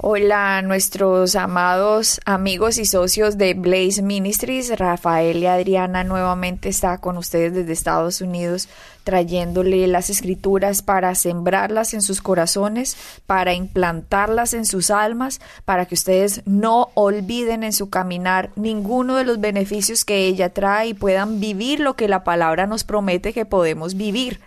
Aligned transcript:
Hola, 0.00 0.62
nuestros 0.62 1.34
amados 1.34 2.20
amigos 2.24 2.78
y 2.78 2.84
socios 2.84 3.36
de 3.36 3.54
Blaze 3.54 4.00
Ministries. 4.00 4.78
Rafael 4.78 5.38
y 5.38 5.46
Adriana 5.46 6.04
nuevamente 6.04 6.68
está 6.68 6.98
con 6.98 7.16
ustedes 7.16 7.52
desde 7.52 7.72
Estados 7.72 8.20
Unidos 8.20 8.68
trayéndole 9.02 9.88
las 9.88 10.08
escrituras 10.08 10.82
para 10.82 11.16
sembrarlas 11.16 11.94
en 11.94 12.02
sus 12.02 12.22
corazones, 12.22 12.96
para 13.26 13.54
implantarlas 13.54 14.54
en 14.54 14.66
sus 14.66 14.92
almas, 14.92 15.40
para 15.64 15.86
que 15.86 15.96
ustedes 15.96 16.42
no 16.44 16.90
olviden 16.94 17.64
en 17.64 17.72
su 17.72 17.90
caminar 17.90 18.50
ninguno 18.54 19.16
de 19.16 19.24
los 19.24 19.40
beneficios 19.40 20.04
que 20.04 20.26
ella 20.26 20.50
trae 20.50 20.88
y 20.88 20.94
puedan 20.94 21.40
vivir 21.40 21.80
lo 21.80 21.96
que 21.96 22.06
la 22.06 22.22
palabra 22.22 22.68
nos 22.68 22.84
promete 22.84 23.32
que 23.32 23.46
podemos 23.46 23.96
vivir. 23.96 24.38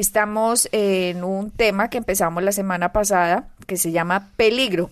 Estamos 0.00 0.66
en 0.72 1.24
un 1.24 1.50
tema 1.50 1.90
que 1.90 1.98
empezamos 1.98 2.42
la 2.42 2.52
semana 2.52 2.90
pasada 2.90 3.50
que 3.66 3.76
se 3.76 3.92
llama 3.92 4.30
peligro, 4.34 4.88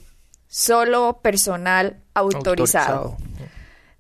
solo 0.48 1.20
personal 1.22 1.96
autorizado. 2.12 3.16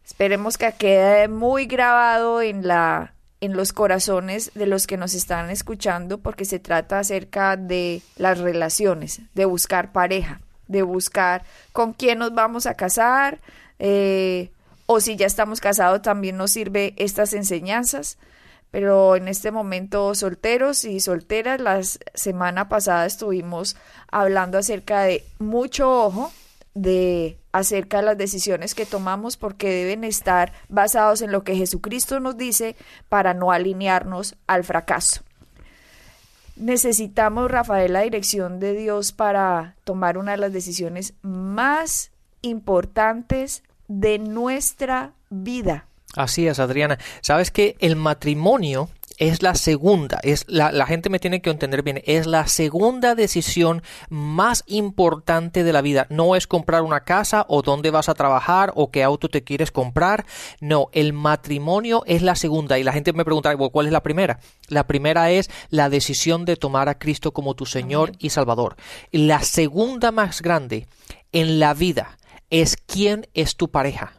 Esperemos 0.04 0.58
que 0.58 0.70
quede 0.72 1.28
muy 1.28 1.64
grabado 1.64 2.42
en 2.42 2.68
la 2.68 3.14
en 3.40 3.56
los 3.56 3.72
corazones 3.72 4.50
de 4.54 4.66
los 4.66 4.86
que 4.86 4.98
nos 4.98 5.14
están 5.14 5.48
escuchando 5.48 6.18
porque 6.18 6.44
se 6.44 6.58
trata 6.58 6.98
acerca 6.98 7.56
de 7.56 8.02
las 8.16 8.36
relaciones, 8.36 9.22
de 9.34 9.46
buscar 9.46 9.92
pareja, 9.92 10.42
de 10.66 10.82
buscar 10.82 11.42
con 11.72 11.94
quién 11.94 12.18
nos 12.18 12.34
vamos 12.34 12.66
a 12.66 12.74
casar 12.74 13.38
eh, 13.78 14.50
o 14.84 15.00
si 15.00 15.16
ya 15.16 15.24
estamos 15.24 15.60
casados 15.60 16.02
también 16.02 16.36
nos 16.36 16.50
sirve 16.50 16.92
estas 16.98 17.32
enseñanzas 17.32 18.18
pero 18.70 19.16
en 19.16 19.28
este 19.28 19.50
momento 19.50 20.14
solteros 20.14 20.84
y 20.84 21.00
solteras, 21.00 21.60
la 21.60 21.82
semana 22.14 22.68
pasada 22.68 23.06
estuvimos 23.06 23.76
hablando 24.10 24.58
acerca 24.58 25.02
de 25.02 25.24
mucho 25.38 26.04
ojo 26.04 26.30
de 26.74 27.38
acerca 27.50 27.98
de 27.98 28.04
las 28.04 28.18
decisiones 28.18 28.74
que 28.74 28.86
tomamos 28.86 29.36
porque 29.36 29.68
deben 29.68 30.04
estar 30.04 30.52
basados 30.68 31.22
en 31.22 31.32
lo 31.32 31.42
que 31.42 31.56
Jesucristo 31.56 32.20
nos 32.20 32.36
dice 32.36 32.76
para 33.08 33.34
no 33.34 33.50
alinearnos 33.50 34.36
al 34.46 34.64
fracaso. 34.64 35.22
Necesitamos, 36.56 37.50
Rafael, 37.50 37.92
la 37.92 38.00
dirección 38.00 38.58
de 38.60 38.74
Dios 38.74 39.12
para 39.12 39.76
tomar 39.84 40.18
una 40.18 40.32
de 40.32 40.38
las 40.38 40.52
decisiones 40.52 41.14
más 41.22 42.10
importantes 42.42 43.62
de 43.86 44.18
nuestra 44.18 45.14
vida. 45.30 45.86
Así 46.18 46.48
es, 46.48 46.58
Adriana. 46.58 46.98
Sabes 47.20 47.52
que 47.52 47.76
el 47.78 47.94
matrimonio 47.94 48.88
es 49.18 49.40
la 49.40 49.54
segunda, 49.54 50.18
es 50.24 50.44
la, 50.48 50.72
la, 50.72 50.84
gente 50.84 51.10
me 51.10 51.20
tiene 51.20 51.40
que 51.40 51.50
entender 51.50 51.82
bien, 51.82 52.02
es 52.06 52.26
la 52.26 52.48
segunda 52.48 53.14
decisión 53.14 53.82
más 54.08 54.64
importante 54.66 55.62
de 55.62 55.72
la 55.72 55.80
vida. 55.80 56.08
No 56.10 56.34
es 56.34 56.48
comprar 56.48 56.82
una 56.82 57.04
casa 57.04 57.46
o 57.48 57.62
dónde 57.62 57.92
vas 57.92 58.08
a 58.08 58.14
trabajar 58.14 58.72
o 58.74 58.90
qué 58.90 59.04
auto 59.04 59.28
te 59.28 59.44
quieres 59.44 59.70
comprar. 59.70 60.26
No, 60.60 60.88
el 60.90 61.12
matrimonio 61.12 62.02
es 62.04 62.22
la 62.22 62.34
segunda. 62.34 62.80
Y 62.80 62.82
la 62.82 62.92
gente 62.92 63.12
me 63.12 63.24
pregunta, 63.24 63.56
¿cuál 63.56 63.86
es 63.86 63.92
la 63.92 64.02
primera? 64.02 64.40
La 64.66 64.88
primera 64.88 65.30
es 65.30 65.48
la 65.70 65.88
decisión 65.88 66.44
de 66.46 66.56
tomar 66.56 66.88
a 66.88 66.98
Cristo 66.98 67.30
como 67.30 67.54
tu 67.54 67.64
Señor 67.64 68.10
y 68.18 68.30
Salvador. 68.30 68.74
La 69.12 69.42
segunda 69.42 70.10
más 70.10 70.42
grande 70.42 70.88
en 71.30 71.60
la 71.60 71.74
vida 71.74 72.18
es 72.50 72.76
quién 72.76 73.28
es 73.34 73.54
tu 73.54 73.70
pareja. 73.70 74.17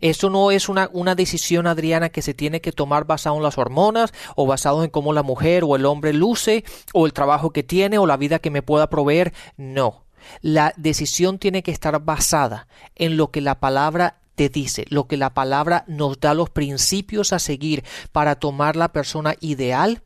Eso 0.00 0.30
no 0.30 0.50
es 0.50 0.68
una, 0.68 0.88
una, 0.92 1.14
decisión, 1.14 1.66
Adriana, 1.66 2.08
que 2.08 2.22
se 2.22 2.34
tiene 2.34 2.60
que 2.60 2.72
tomar 2.72 3.04
basado 3.04 3.36
en 3.36 3.42
las 3.42 3.58
hormonas 3.58 4.12
o 4.34 4.46
basado 4.46 4.82
en 4.84 4.90
cómo 4.90 5.12
la 5.12 5.22
mujer 5.22 5.64
o 5.64 5.76
el 5.76 5.84
hombre 5.84 6.12
luce 6.12 6.64
o 6.94 7.06
el 7.06 7.12
trabajo 7.12 7.50
que 7.50 7.62
tiene 7.62 7.98
o 7.98 8.06
la 8.06 8.16
vida 8.16 8.38
que 8.38 8.50
me 8.50 8.62
pueda 8.62 8.88
proveer. 8.88 9.34
No. 9.56 10.04
La 10.40 10.72
decisión 10.76 11.38
tiene 11.38 11.62
que 11.62 11.70
estar 11.70 12.02
basada 12.02 12.68
en 12.96 13.16
lo 13.16 13.30
que 13.30 13.40
la 13.40 13.60
palabra 13.60 14.20
te 14.34 14.48
dice, 14.48 14.84
lo 14.88 15.08
que 15.08 15.16
la 15.16 15.34
palabra 15.34 15.84
nos 15.88 16.20
da 16.20 16.32
los 16.32 16.48
principios 16.48 17.32
a 17.32 17.40
seguir 17.40 17.84
para 18.12 18.36
tomar 18.36 18.76
la 18.76 18.92
persona 18.92 19.34
ideal 19.40 20.02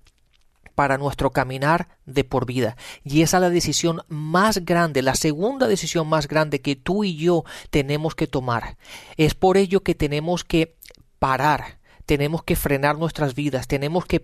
para 0.74 0.98
nuestro 0.98 1.30
caminar 1.30 1.88
de 2.06 2.24
por 2.24 2.46
vida. 2.46 2.76
Y 3.04 3.22
esa 3.22 3.38
es 3.38 3.40
la 3.42 3.50
decisión 3.50 4.02
más 4.08 4.64
grande, 4.64 5.02
la 5.02 5.14
segunda 5.14 5.66
decisión 5.66 6.08
más 6.08 6.28
grande 6.28 6.60
que 6.60 6.76
tú 6.76 7.04
y 7.04 7.16
yo 7.16 7.44
tenemos 7.70 8.14
que 8.14 8.26
tomar. 8.26 8.76
Es 9.16 9.34
por 9.34 9.56
ello 9.56 9.82
que 9.82 9.94
tenemos 9.94 10.44
que 10.44 10.76
parar 11.18 11.82
tenemos 12.06 12.42
que 12.42 12.56
frenar 12.56 12.98
nuestras 12.98 13.34
vidas, 13.34 13.68
tenemos 13.68 14.04
que, 14.06 14.20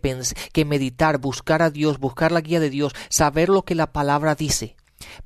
que 0.53 0.65
meditar, 0.65 1.19
buscar 1.19 1.63
a 1.63 1.71
Dios, 1.71 1.99
buscar 1.99 2.33
la 2.33 2.41
guía 2.41 2.61
de 2.61 2.71
Dios, 2.71 2.93
saber 3.09 3.49
lo 3.49 3.65
que 3.65 3.75
la 3.75 3.93
palabra 3.93 4.35
dice, 4.35 4.77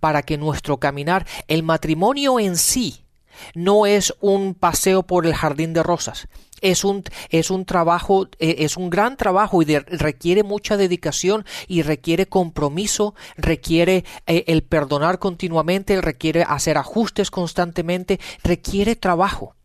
para 0.00 0.22
que 0.22 0.38
nuestro 0.38 0.78
caminar, 0.78 1.26
el 1.48 1.62
matrimonio 1.62 2.38
en 2.38 2.56
sí, 2.56 3.04
no 3.54 3.86
es 3.86 4.14
un 4.20 4.54
paseo 4.54 5.02
por 5.02 5.26
el 5.26 5.34
jardín 5.34 5.72
de 5.72 5.82
rosas, 5.82 6.28
es 6.62 6.84
un, 6.84 7.04
es 7.28 7.50
un 7.50 7.66
trabajo, 7.66 8.28
eh, 8.38 8.56
es 8.60 8.76
un 8.76 8.88
gran 8.88 9.16
trabajo 9.16 9.62
y 9.62 9.66
requiere 9.66 10.42
mucha 10.42 10.76
dedicación 10.76 11.44
y 11.68 11.82
requiere 11.82 12.26
compromiso, 12.26 13.14
requiere 13.36 14.04
eh, 14.26 14.44
el 14.46 14.62
perdonar 14.62 15.18
continuamente, 15.18 16.00
requiere 16.00 16.44
hacer 16.44 16.78
ajustes 16.78 17.30
constantemente, 17.30 18.20
requiere 18.42 18.96
trabajo. 18.96 19.56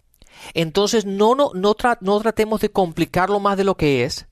Entonces 0.53 1.05
no, 1.05 1.35
no, 1.35 1.51
no, 1.53 1.75
no 2.01 2.19
tratemos 2.19 2.61
de 2.61 2.69
complicarlo 2.69 3.39
más 3.39 3.57
de 3.57 3.63
lo 3.63 3.78
que 3.78 4.03
es. 4.03 4.26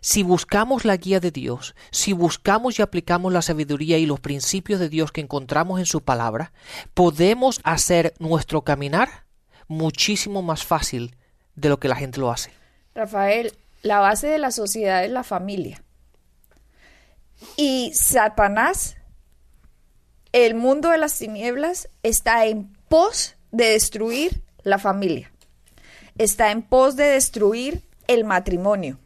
Si 0.00 0.22
buscamos 0.22 0.84
la 0.84 0.96
guía 0.96 1.20
de 1.20 1.30
Dios, 1.30 1.74
si 1.90 2.12
buscamos 2.12 2.78
y 2.78 2.82
aplicamos 2.82 3.32
la 3.32 3.42
sabiduría 3.42 3.98
y 3.98 4.06
los 4.06 4.20
principios 4.20 4.80
de 4.80 4.88
Dios 4.88 5.12
que 5.12 5.20
encontramos 5.20 5.78
en 5.78 5.86
su 5.86 6.02
palabra, 6.02 6.52
podemos 6.94 7.60
hacer 7.64 8.14
nuestro 8.18 8.62
caminar 8.62 9.24
muchísimo 9.68 10.42
más 10.42 10.64
fácil 10.64 11.16
de 11.54 11.68
lo 11.68 11.78
que 11.78 11.88
la 11.88 11.96
gente 11.96 12.20
lo 12.20 12.30
hace. 12.30 12.50
Rafael, 12.94 13.52
la 13.82 14.00
base 14.00 14.26
de 14.26 14.38
la 14.38 14.50
sociedad 14.50 15.04
es 15.04 15.10
la 15.10 15.24
familia. 15.24 15.82
Y 17.56 17.92
Satanás, 17.94 18.96
el 20.32 20.54
mundo 20.54 20.90
de 20.90 20.98
las 20.98 21.18
tinieblas, 21.18 21.88
está 22.02 22.46
en 22.46 22.72
pos 22.88 23.34
de 23.50 23.66
destruir 23.66 24.42
la 24.62 24.78
familia. 24.78 25.32
Está 26.18 26.50
en 26.50 26.62
pos 26.62 26.96
de 26.96 27.04
destruir 27.04 27.82
el 28.06 28.24
matrimonio. 28.24 28.98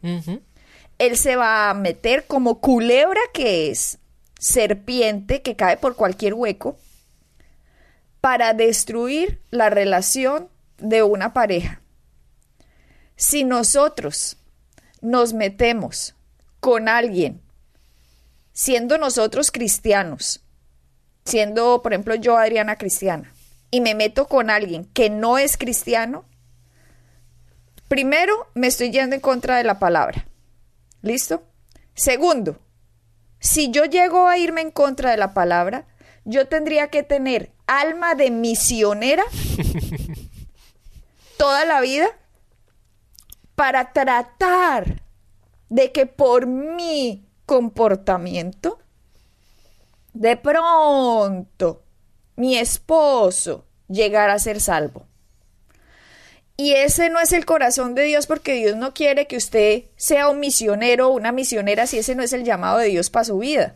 Él 0.99 1.17
se 1.17 1.35
va 1.35 1.69
a 1.69 1.73
meter 1.73 2.25
como 2.25 2.59
culebra 2.59 3.21
que 3.33 3.69
es, 3.69 3.99
serpiente 4.39 5.41
que 5.41 5.55
cae 5.55 5.77
por 5.77 5.95
cualquier 5.95 6.33
hueco, 6.33 6.77
para 8.21 8.53
destruir 8.53 9.41
la 9.51 9.69
relación 9.69 10.49
de 10.77 11.03
una 11.03 11.33
pareja. 11.33 11.81
Si 13.15 13.43
nosotros 13.43 14.37
nos 15.01 15.33
metemos 15.33 16.15
con 16.59 16.89
alguien, 16.89 17.41
siendo 18.53 18.97
nosotros 18.97 19.51
cristianos, 19.51 20.41
siendo, 21.25 21.81
por 21.81 21.93
ejemplo, 21.93 22.15
yo 22.15 22.37
Adriana 22.37 22.77
cristiana, 22.77 23.33
y 23.69 23.81
me 23.81 23.95
meto 23.95 24.27
con 24.27 24.49
alguien 24.49 24.85
que 24.85 25.09
no 25.09 25.37
es 25.37 25.57
cristiano, 25.57 26.25
primero 27.87 28.47
me 28.53 28.67
estoy 28.67 28.91
yendo 28.91 29.15
en 29.15 29.21
contra 29.21 29.57
de 29.57 29.63
la 29.63 29.79
palabra. 29.79 30.26
¿Listo? 31.07 31.41
Segundo, 31.93 32.59
si 33.39 33.71
yo 33.71 33.85
llego 33.85 34.27
a 34.27 34.37
irme 34.37 34.59
en 34.59 34.71
contra 34.71 35.11
de 35.11 35.15
la 35.15 35.33
palabra, 35.33 35.87
yo 36.25 36.49
tendría 36.49 36.89
que 36.89 37.01
tener 37.01 37.53
alma 37.65 38.13
de 38.13 38.29
misionera 38.29 39.23
toda 41.37 41.63
la 41.63 41.79
vida 41.79 42.09
para 43.55 43.93
tratar 43.93 45.01
de 45.69 45.93
que 45.93 46.07
por 46.07 46.45
mi 46.45 47.25
comportamiento, 47.45 48.77
de 50.11 50.35
pronto, 50.35 51.83
mi 52.35 52.57
esposo 52.57 53.65
llegara 53.87 54.33
a 54.33 54.39
ser 54.39 54.59
salvo. 54.59 55.07
Y 56.57 56.73
ese 56.73 57.09
no 57.09 57.19
es 57.19 57.33
el 57.33 57.45
corazón 57.45 57.93
de 57.93 58.03
Dios 58.03 58.25
porque 58.25 58.53
Dios 58.53 58.75
no 58.75 58.93
quiere 58.93 59.27
que 59.27 59.37
usted 59.37 59.83
sea 59.95 60.27
un 60.27 60.39
misionero 60.39 61.09
o 61.09 61.15
una 61.15 61.31
misionera 61.31 61.85
si 61.85 61.99
ese 61.99 62.15
no 62.15 62.23
es 62.23 62.33
el 62.33 62.43
llamado 62.43 62.79
de 62.79 62.87
Dios 62.87 63.11
para 63.11 63.25
su 63.25 63.37
vida. 63.37 63.75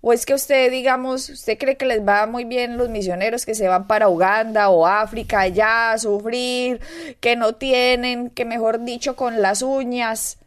¿O 0.00 0.12
es 0.12 0.26
que 0.26 0.34
usted, 0.34 0.70
digamos, 0.72 1.28
usted 1.28 1.56
cree 1.56 1.76
que 1.76 1.86
les 1.86 2.06
va 2.06 2.26
muy 2.26 2.44
bien 2.44 2.76
los 2.76 2.88
misioneros 2.88 3.46
que 3.46 3.54
se 3.54 3.68
van 3.68 3.86
para 3.86 4.08
Uganda 4.08 4.70
o 4.70 4.86
África 4.86 5.40
allá 5.40 5.92
a 5.92 5.98
sufrir, 5.98 6.80
que 7.20 7.36
no 7.36 7.54
tienen, 7.54 8.30
que 8.30 8.44
mejor 8.44 8.84
dicho, 8.84 9.14
con 9.14 9.40
las 9.40 9.62
uñas? 9.62 10.38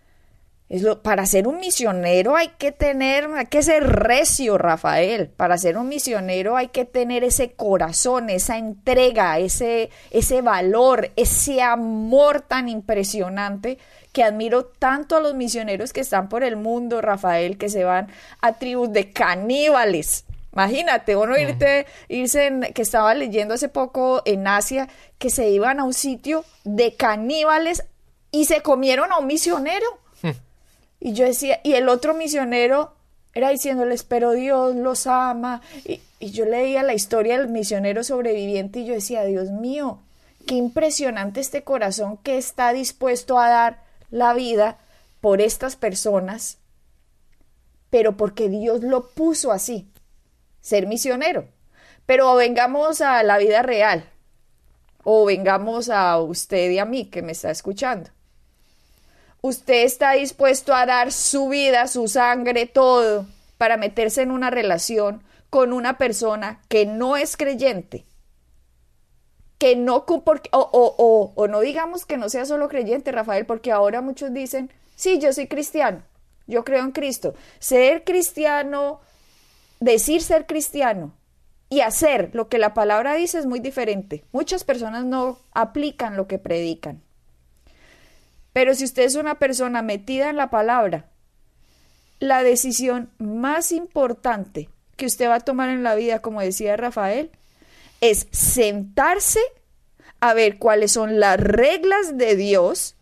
Es 0.70 0.84
lo, 0.84 1.02
para 1.02 1.26
ser 1.26 1.48
un 1.48 1.60
misionero 1.60 2.36
hay 2.36 2.50
que 2.60 2.72
tener, 2.72 3.26
hay 3.36 3.48
que 3.48 3.64
ser 3.64 3.84
recio, 3.84 4.60
Rafael. 4.60 5.28
Para 5.28 5.58
ser 5.58 5.78
un 5.78 5.90
misionero 5.90 6.56
hay 6.56 6.68
que 6.68 6.86
tener 6.86 7.24
ese 7.24 7.54
corazón, 7.54 8.30
esa 8.30 8.58
entrega, 8.58 9.40
ese, 9.40 9.90
ese 10.12 10.42
valor, 10.44 11.10
ese 11.16 11.64
amor 11.64 12.42
tan 12.42 12.70
impresionante 12.70 13.80
que 14.12 14.24
admiro 14.24 14.66
tanto 14.66 15.16
a 15.16 15.22
los 15.22 15.34
misioneros 15.34 15.92
que 15.92 16.02
están 16.02 16.30
por 16.30 16.44
el 16.44 16.56
mundo, 16.56 17.02
Rafael, 17.02 17.58
que 17.58 17.70
se 17.70 17.84
van 17.84 18.08
a 18.42 18.54
tribus 18.54 18.92
de 18.94 19.12
caníbales. 19.12 20.26
Imagínate, 20.54 21.16
uno 21.16 21.38
irte, 21.38 21.86
irse, 22.08 22.72
que 22.74 22.82
estaba 22.82 23.14
leyendo 23.14 23.54
hace 23.54 23.70
poco 23.70 24.22
en 24.26 24.48
Asia, 24.48 24.88
que 25.18 25.30
se 25.30 25.50
iban 25.50 25.80
a 25.80 25.84
un 25.84 25.94
sitio 25.94 26.44
de 26.64 26.96
caníbales 26.96 27.86
y 28.32 28.46
se 28.46 28.62
comieron 28.62 29.12
a 29.12 29.18
un 29.18 29.28
misionero. 29.28 29.99
Y 31.00 31.14
yo 31.14 31.26
decía, 31.26 31.60
y 31.64 31.74
el 31.74 31.90
otro 31.90 32.14
misionero 32.14 32.94
era 33.34 33.50
diciéndoles, 33.50 34.04
pero 34.04 34.32
Dios 34.32 34.76
los 34.76 35.08
ama. 35.08 35.62
Y, 35.86 36.02
y 36.20 36.32
yo 36.32 36.46
leía 36.46 36.84
la 36.84 36.94
historia 36.94 37.38
del 37.38 37.48
misionero 37.48 38.04
sobreviviente 38.04 38.80
y 38.80 38.86
yo 38.86 38.94
decía, 38.94 39.24
Dios 39.24 39.50
mío, 39.52 40.00
qué 40.46 40.56
impresionante 40.56 41.40
este 41.40 41.64
corazón 41.64 42.18
que 42.18 42.38
está 42.38 42.74
dispuesto 42.74 43.40
a 43.40 43.50
dar 43.50 43.84
la 44.12 44.34
vida 44.34 44.78
por 45.22 45.42
estas 45.42 45.76
personas, 45.76 46.58
pero 47.90 48.18
porque 48.18 48.50
Dios 48.50 48.82
lo 48.82 49.10
puso 49.10 49.52
así, 49.52 49.88
ser 50.62 50.88
misionero. 50.88 51.46
Pero 52.06 52.34
vengamos 52.36 53.02
a 53.02 53.22
la 53.24 53.38
vida 53.38 53.62
real, 53.62 54.04
o 55.04 55.26
vengamos 55.26 55.90
a 55.90 56.20
usted 56.20 56.72
y 56.72 56.80
a 56.80 56.86
mí 56.86 57.06
que 57.06 57.22
me 57.22 57.32
está 57.32 57.52
escuchando. 57.52 58.10
Usted 59.42 59.84
está 59.84 60.14
dispuesto 60.14 60.74
a 60.74 60.86
dar 60.86 61.12
su 61.12 61.50
vida, 61.50 61.88
su 61.88 62.08
sangre, 62.08 62.66
todo, 62.66 63.26
para 63.58 63.78
meterse 63.78 64.22
en 64.22 64.32
una 64.32 64.50
relación 64.50 65.24
con 65.50 65.74
una 65.74 65.98
persona 65.98 66.62
que 66.68 66.86
no 66.86 67.18
es 67.18 67.38
creyente, 67.38 68.06
que 69.58 69.76
no, 69.76 70.06
porque, 70.06 70.50
o, 70.54 70.60
o, 70.60 71.34
o, 71.36 71.48
no 71.48 71.60
digamos 71.62 72.06
que 72.06 72.18
no 72.18 72.30
sea 72.30 72.46
solo 72.46 72.68
creyente, 72.70 73.12
Rafael, 73.12 73.46
porque 73.46 73.72
ahora 73.72 74.02
muchos 74.02 74.34
dicen, 74.34 74.72
sí, 74.96 75.20
yo 75.20 75.34
soy 75.34 75.48
cristiano, 75.48 76.04
yo 76.48 76.64
creo 76.64 76.84
en 76.84 76.92
Cristo. 76.92 77.34
Ser 77.60 78.04
cristiano, 78.04 79.02
decir 79.80 80.22
ser 80.22 80.46
cristiano 80.46 81.14
y 81.70 81.82
hacer 81.82 82.32
lo 82.34 82.50
que 82.50 82.58
la 82.58 82.74
palabra 82.74 83.14
dice 83.14 83.40
es 83.40 83.46
muy 83.46 83.60
diferente. 83.60 84.24
Muchas 84.32 84.64
personas 84.64 85.06
no 85.06 85.40
aplican 85.54 86.18
lo 86.18 86.28
que 86.28 86.40
predican. 86.40 87.02
Pero 88.54 88.74
si 88.74 88.84
usted 88.84 89.04
es 89.04 89.16
una 89.16 89.36
persona 89.40 89.82
metida 89.82 90.30
en 90.30 90.38
la 90.38 90.50
palabra, 90.50 91.10
la 92.20 92.44
decisión 92.44 93.10
más 93.18 93.72
importante 93.72 94.70
que 94.96 95.06
usted 95.06 95.30
va 95.30 95.36
a 95.36 95.40
tomar 95.40 95.70
en 95.70 95.84
la 95.84 95.96
vida, 95.96 96.20
como 96.20 96.42
decía 96.42 96.76
Rafael, 96.76 97.32
es 98.02 98.28
sentarse 98.32 99.40
a 100.20 100.34
ver 100.34 100.58
cuáles 100.58 100.92
son 100.92 101.20
las 101.20 101.40
reglas 101.40 102.18
de 102.18 102.36
Dios, 102.36 102.96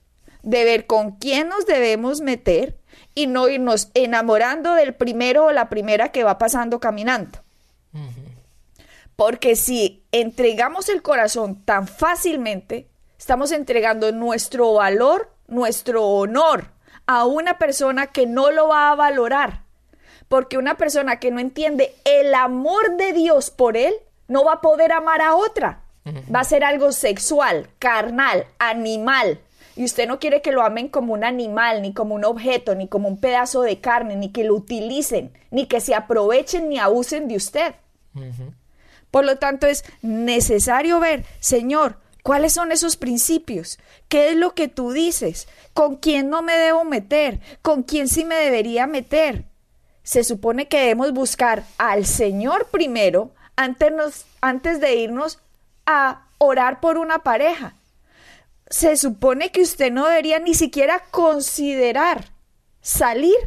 de 0.44 0.64
ver 0.64 0.86
con 0.86 1.18
quién 1.18 1.50
nos 1.50 1.66
debemos 1.66 2.22
meter 2.22 2.78
y 3.16 3.28
no 3.28 3.50
irnos 3.50 3.90
enamorando 3.96 4.74
del 4.74 4.94
primero 4.94 5.46
o 5.46 5.52
la 5.52 5.70
primera 5.70 6.12
que 6.12 6.24
va 6.24 6.38
pasando 6.38 6.80
caminando. 6.80 7.40
Porque 9.16 9.56
si 9.56 10.04
entregamos 10.12 10.90
el 10.90 11.02
corazón 11.02 11.64
tan 11.66 11.88
fácilmente, 11.88 12.88
estamos 13.18 13.52
entregando 13.52 14.12
nuestro 14.12 14.74
valor, 14.74 15.34
nuestro 15.48 16.06
honor 16.06 16.72
a 17.06 17.26
una 17.26 17.58
persona 17.58 18.08
que 18.08 18.28
no 18.28 18.52
lo 18.52 18.68
va 18.68 18.92
a 18.92 18.96
valorar. 18.96 19.62
Porque 20.28 20.58
una 20.58 20.76
persona 20.76 21.20
que 21.20 21.32
no 21.32 21.40
entiende 21.40 21.96
el 22.04 22.36
amor 22.36 22.98
de 22.98 23.14
Dios 23.14 23.50
por 23.50 23.78
él, 23.78 23.94
no 24.28 24.44
va 24.44 24.54
a 24.54 24.62
poder 24.62 24.92
amar 24.92 25.22
a 25.22 25.36
otra. 25.36 25.84
Va 26.34 26.42
a 26.42 26.46
ser 26.46 26.64
algo 26.64 26.92
sexual, 26.92 27.70
carnal, 27.80 28.46
animal. 28.60 29.40
Y 29.76 29.84
usted 29.84 30.08
no 30.08 30.20
quiere 30.20 30.42
que 30.42 30.52
lo 30.52 30.64
amen 30.64 30.88
como 30.88 31.14
un 31.14 31.24
animal, 31.24 31.82
ni 31.82 31.94
como 31.94 32.16
un 32.16 32.26
objeto, 32.26 32.76
ni 32.76 32.88
como 32.88 33.08
un 33.08 33.20
pedazo 33.20 33.62
de 33.62 33.80
carne, 33.80 34.16
ni 34.16 34.32
que 34.32 34.44
lo 34.44 34.56
utilicen, 34.56 35.32
ni 35.52 35.68
que 35.68 35.82
se 35.82 35.96
aprovechen 35.96 36.70
ni 36.70 36.80
abusen 36.80 37.28
de 37.28 37.36
usted. 37.36 37.76
Por 39.12 39.26
lo 39.26 39.38
tanto, 39.38 39.68
es 39.68 39.86
necesario 40.02 41.00
ver, 41.00 41.26
Señor, 41.40 41.98
¿Cuáles 42.28 42.52
son 42.52 42.74
esos 42.74 42.98
principios? 42.98 43.80
¿Qué 44.10 44.32
es 44.32 44.36
lo 44.36 44.54
que 44.54 44.68
tú 44.68 44.92
dices? 44.92 45.48
¿Con 45.74 45.96
quién 45.96 46.30
no 46.30 46.42
me 46.42 46.58
debo 46.58 46.84
meter? 46.84 47.40
¿Con 47.62 47.84
quién 47.84 48.10
sí 48.10 48.26
me 48.26 48.36
debería 48.36 48.86
meter? 48.86 49.46
Se 50.04 50.26
supone 50.26 50.68
que 50.68 50.78
debemos 50.78 51.14
buscar 51.14 51.64
al 51.78 52.06
Señor 52.06 52.68
primero 52.70 53.32
antes, 53.56 54.26
antes 54.42 54.82
de 54.82 54.96
irnos 54.96 55.40
a 55.86 56.26
orar 56.38 56.82
por 56.82 56.98
una 56.98 57.20
pareja. 57.20 57.76
Se 58.70 58.98
supone 58.98 59.54
que 59.54 59.62
usted 59.62 59.90
no 59.90 60.06
debería 60.06 60.40
ni 60.40 60.54
siquiera 60.54 61.04
considerar 61.12 62.26
salir 62.82 63.38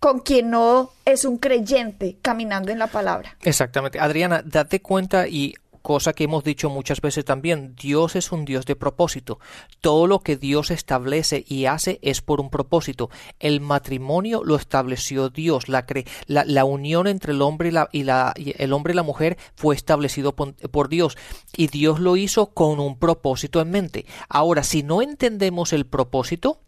con 0.00 0.20
quien 0.20 0.48
no 0.48 0.90
es 1.04 1.26
un 1.26 1.36
creyente 1.36 2.16
caminando 2.22 2.72
en 2.72 2.78
la 2.78 2.86
palabra. 2.86 3.36
Exactamente. 3.42 4.00
Adriana, 4.00 4.40
date 4.42 4.80
cuenta 4.80 5.28
y 5.28 5.54
cosa 5.82 6.12
que 6.12 6.24
hemos 6.24 6.44
dicho 6.44 6.70
muchas 6.70 7.00
veces 7.00 7.24
también, 7.24 7.74
Dios 7.74 8.16
es 8.16 8.32
un 8.32 8.44
Dios 8.44 8.64
de 8.64 8.76
propósito. 8.76 9.38
Todo 9.80 10.06
lo 10.06 10.20
que 10.20 10.36
Dios 10.36 10.70
establece 10.70 11.44
y 11.46 11.66
hace 11.66 11.98
es 12.02 12.22
por 12.22 12.40
un 12.40 12.50
propósito. 12.50 13.10
El 13.40 13.60
matrimonio 13.60 14.42
lo 14.44 14.56
estableció 14.56 15.28
Dios, 15.28 15.68
la, 15.68 15.84
la, 16.26 16.64
unión 16.64 17.06
entre 17.06 17.32
el 17.32 17.42
hombre 17.42 17.68
y, 17.68 17.72
la, 17.72 17.88
y, 17.92 18.04
la, 18.04 18.32
el 18.36 18.72
hombre 18.72 18.92
y 18.92 18.96
la 18.96 19.02
mujer 19.02 19.36
fue 19.54 19.74
establecido 19.74 20.34
por, 20.34 20.54
por 20.70 20.88
Dios 20.88 21.18
y 21.56 21.66
Dios 21.66 22.00
lo 22.00 22.16
hizo 22.16 22.46
con 22.46 22.80
un 22.80 22.98
propósito 22.98 23.60
en 23.60 23.70
mente. 23.70 24.06
Ahora, 24.28 24.62
si 24.62 24.82
no 24.82 25.02
entendemos 25.02 25.72
el 25.72 25.86
propósito, 25.86 26.60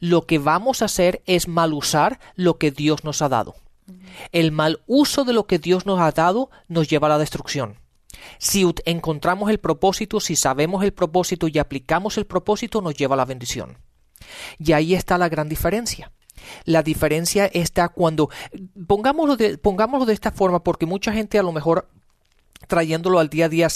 lo 0.00 0.26
que 0.26 0.38
vamos 0.38 0.82
a 0.82 0.86
hacer 0.86 1.22
es 1.26 1.48
mal 1.48 1.72
usar 1.72 2.20
lo 2.36 2.58
que 2.58 2.70
Dios 2.70 3.04
nos 3.04 3.22
ha 3.22 3.28
dado. 3.28 3.54
El 4.32 4.52
mal 4.52 4.80
uso 4.86 5.24
de 5.24 5.32
lo 5.32 5.46
que 5.46 5.58
Dios 5.58 5.86
nos 5.86 6.00
ha 6.00 6.10
dado 6.12 6.50
nos 6.68 6.88
lleva 6.88 7.08
a 7.08 7.10
la 7.10 7.18
destrucción. 7.18 7.76
Si 8.38 8.66
encontramos 8.84 9.50
el 9.50 9.58
propósito, 9.58 10.20
si 10.20 10.36
sabemos 10.36 10.84
el 10.84 10.92
propósito 10.92 11.48
y 11.48 11.58
aplicamos 11.58 12.18
el 12.18 12.26
propósito, 12.26 12.80
nos 12.80 12.94
lleva 12.94 13.14
a 13.14 13.18
la 13.18 13.24
bendición. 13.24 13.78
Y 14.58 14.72
ahí 14.72 14.94
está 14.94 15.18
la 15.18 15.28
gran 15.28 15.48
diferencia. 15.48 16.12
La 16.64 16.82
diferencia 16.82 17.46
está 17.46 17.88
cuando, 17.88 18.28
pongámoslo 18.86 19.36
de, 19.36 20.12
esta 20.12 20.32
forma, 20.32 20.62
porque 20.62 20.86
mucha 20.86 21.12
gente 21.12 21.38
a 21.38 21.42
lo 21.42 21.52
mejor 21.52 21.88
trayéndolo 22.66 23.18
al 23.18 23.28
día 23.28 23.46
a 23.46 23.48
día 23.48 23.68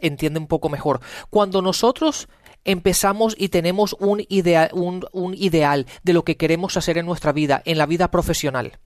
entiende 0.00 0.40
un 0.40 0.46
poco 0.46 0.68
mejor. 0.68 1.00
Cuando 1.30 1.62
nosotros 1.62 2.28
empezamos 2.64 3.34
y 3.38 3.48
tenemos 3.48 3.96
un 3.98 4.24
ideal 4.28 5.86
de 6.02 6.12
lo 6.12 6.24
que 6.24 6.36
queremos 6.36 6.76
hacer 6.76 6.98
en 6.98 7.06
nuestra 7.06 7.32
vida, 7.32 7.62
en 7.64 7.78
la 7.78 7.86
vida 7.86 8.10
profesional, 8.10 8.78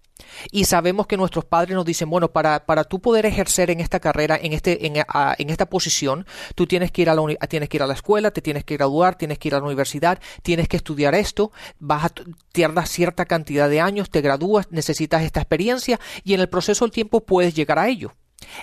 y 0.50 0.64
sabemos 0.64 1.06
que 1.06 1.16
nuestros 1.16 1.44
padres 1.44 1.74
nos 1.74 1.84
dicen, 1.84 2.10
bueno, 2.10 2.28
para, 2.30 2.66
para 2.66 2.84
tú 2.84 3.00
poder 3.00 3.26
ejercer 3.26 3.70
en 3.70 3.80
esta 3.80 4.00
carrera, 4.00 4.38
en, 4.40 4.52
este, 4.52 4.86
en, 4.86 4.94
en 4.96 5.50
esta 5.50 5.66
posición, 5.66 6.26
tú 6.54 6.66
tienes 6.66 6.92
que, 6.92 7.02
ir 7.02 7.10
a 7.10 7.14
la, 7.14 7.22
tienes 7.48 7.68
que 7.68 7.76
ir 7.76 7.82
a 7.82 7.86
la 7.86 7.94
escuela, 7.94 8.30
te 8.30 8.42
tienes 8.42 8.64
que 8.64 8.76
graduar, 8.76 9.16
tienes 9.16 9.38
que 9.38 9.48
ir 9.48 9.54
a 9.54 9.58
la 9.58 9.64
universidad, 9.64 10.18
tienes 10.42 10.68
que 10.68 10.76
estudiar 10.76 11.14
esto, 11.14 11.52
vas 11.78 12.04
a 12.04 12.12
tardar 12.52 12.86
cierta 12.86 13.26
cantidad 13.26 13.68
de 13.68 13.80
años, 13.80 14.10
te 14.10 14.20
gradúas, 14.20 14.68
necesitas 14.70 15.22
esta 15.22 15.40
experiencia 15.40 16.00
y 16.24 16.34
en 16.34 16.40
el 16.40 16.48
proceso 16.48 16.84
del 16.84 16.92
tiempo 16.92 17.24
puedes 17.24 17.54
llegar 17.54 17.78
a 17.78 17.88
ello. 17.88 18.14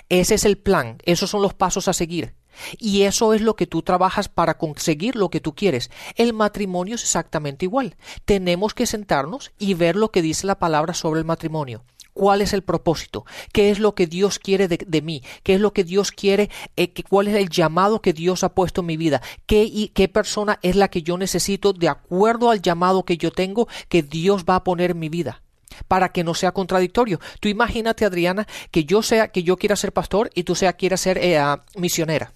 Ese 0.08 0.34
es 0.34 0.44
el 0.44 0.58
plan, 0.58 0.98
esos 1.04 1.30
son 1.30 1.42
los 1.42 1.54
pasos 1.54 1.88
a 1.88 1.92
seguir. 1.92 2.34
Y 2.78 3.02
eso 3.02 3.34
es 3.34 3.40
lo 3.40 3.56
que 3.56 3.66
tú 3.66 3.82
trabajas 3.82 4.28
para 4.28 4.58
conseguir 4.58 5.16
lo 5.16 5.30
que 5.30 5.40
tú 5.40 5.54
quieres. 5.54 5.90
El 6.14 6.32
matrimonio 6.32 6.94
es 6.94 7.02
exactamente 7.02 7.64
igual. 7.64 7.96
Tenemos 8.24 8.74
que 8.74 8.86
sentarnos 8.86 9.52
y 9.58 9.74
ver 9.74 9.96
lo 9.96 10.10
que 10.10 10.22
dice 10.22 10.46
la 10.46 10.58
palabra 10.58 10.94
sobre 10.94 11.20
el 11.20 11.26
matrimonio. 11.26 11.84
¿Cuál 12.16 12.40
es 12.40 12.54
el 12.54 12.62
propósito? 12.62 13.26
¿Qué 13.52 13.68
es 13.68 13.78
lo 13.78 13.94
que 13.94 14.06
Dios 14.06 14.38
quiere 14.38 14.68
de, 14.68 15.02
mí? 15.02 15.22
¿Qué 15.42 15.52
es 15.52 15.60
lo 15.60 15.74
que 15.74 15.84
Dios 15.84 16.12
quiere? 16.12 16.48
Eh, 16.74 16.90
¿Cuál 17.06 17.28
es 17.28 17.34
el 17.34 17.50
llamado 17.50 18.00
que 18.00 18.14
Dios 18.14 18.42
ha 18.42 18.54
puesto 18.54 18.80
en 18.80 18.86
mi 18.86 18.96
vida? 18.96 19.20
¿Qué, 19.44 19.64
y, 19.64 19.88
¿Qué 19.88 20.08
persona 20.08 20.58
es 20.62 20.76
la 20.76 20.88
que 20.88 21.02
yo 21.02 21.18
necesito 21.18 21.74
de 21.74 21.90
acuerdo 21.90 22.50
al 22.50 22.62
llamado 22.62 23.04
que 23.04 23.18
yo 23.18 23.32
tengo 23.32 23.68
que 23.90 24.02
Dios 24.02 24.46
va 24.48 24.56
a 24.56 24.64
poner 24.64 24.92
en 24.92 24.98
mi 24.98 25.10
vida? 25.10 25.42
para 25.88 26.10
que 26.10 26.24
no 26.24 26.32
sea 26.32 26.52
contradictorio. 26.52 27.20
Tú 27.38 27.48
imagínate, 27.48 28.06
Adriana, 28.06 28.46
que 28.70 28.84
yo 28.84 29.02
sea, 29.02 29.28
que 29.28 29.42
yo 29.42 29.58
quiera 29.58 29.76
ser 29.76 29.92
pastor 29.92 30.30
y 30.34 30.44
tú 30.44 30.54
sea 30.54 30.72
quiera 30.72 30.96
ser 30.96 31.18
eh, 31.18 31.36
ah, 31.36 31.64
misionera. 31.76 32.32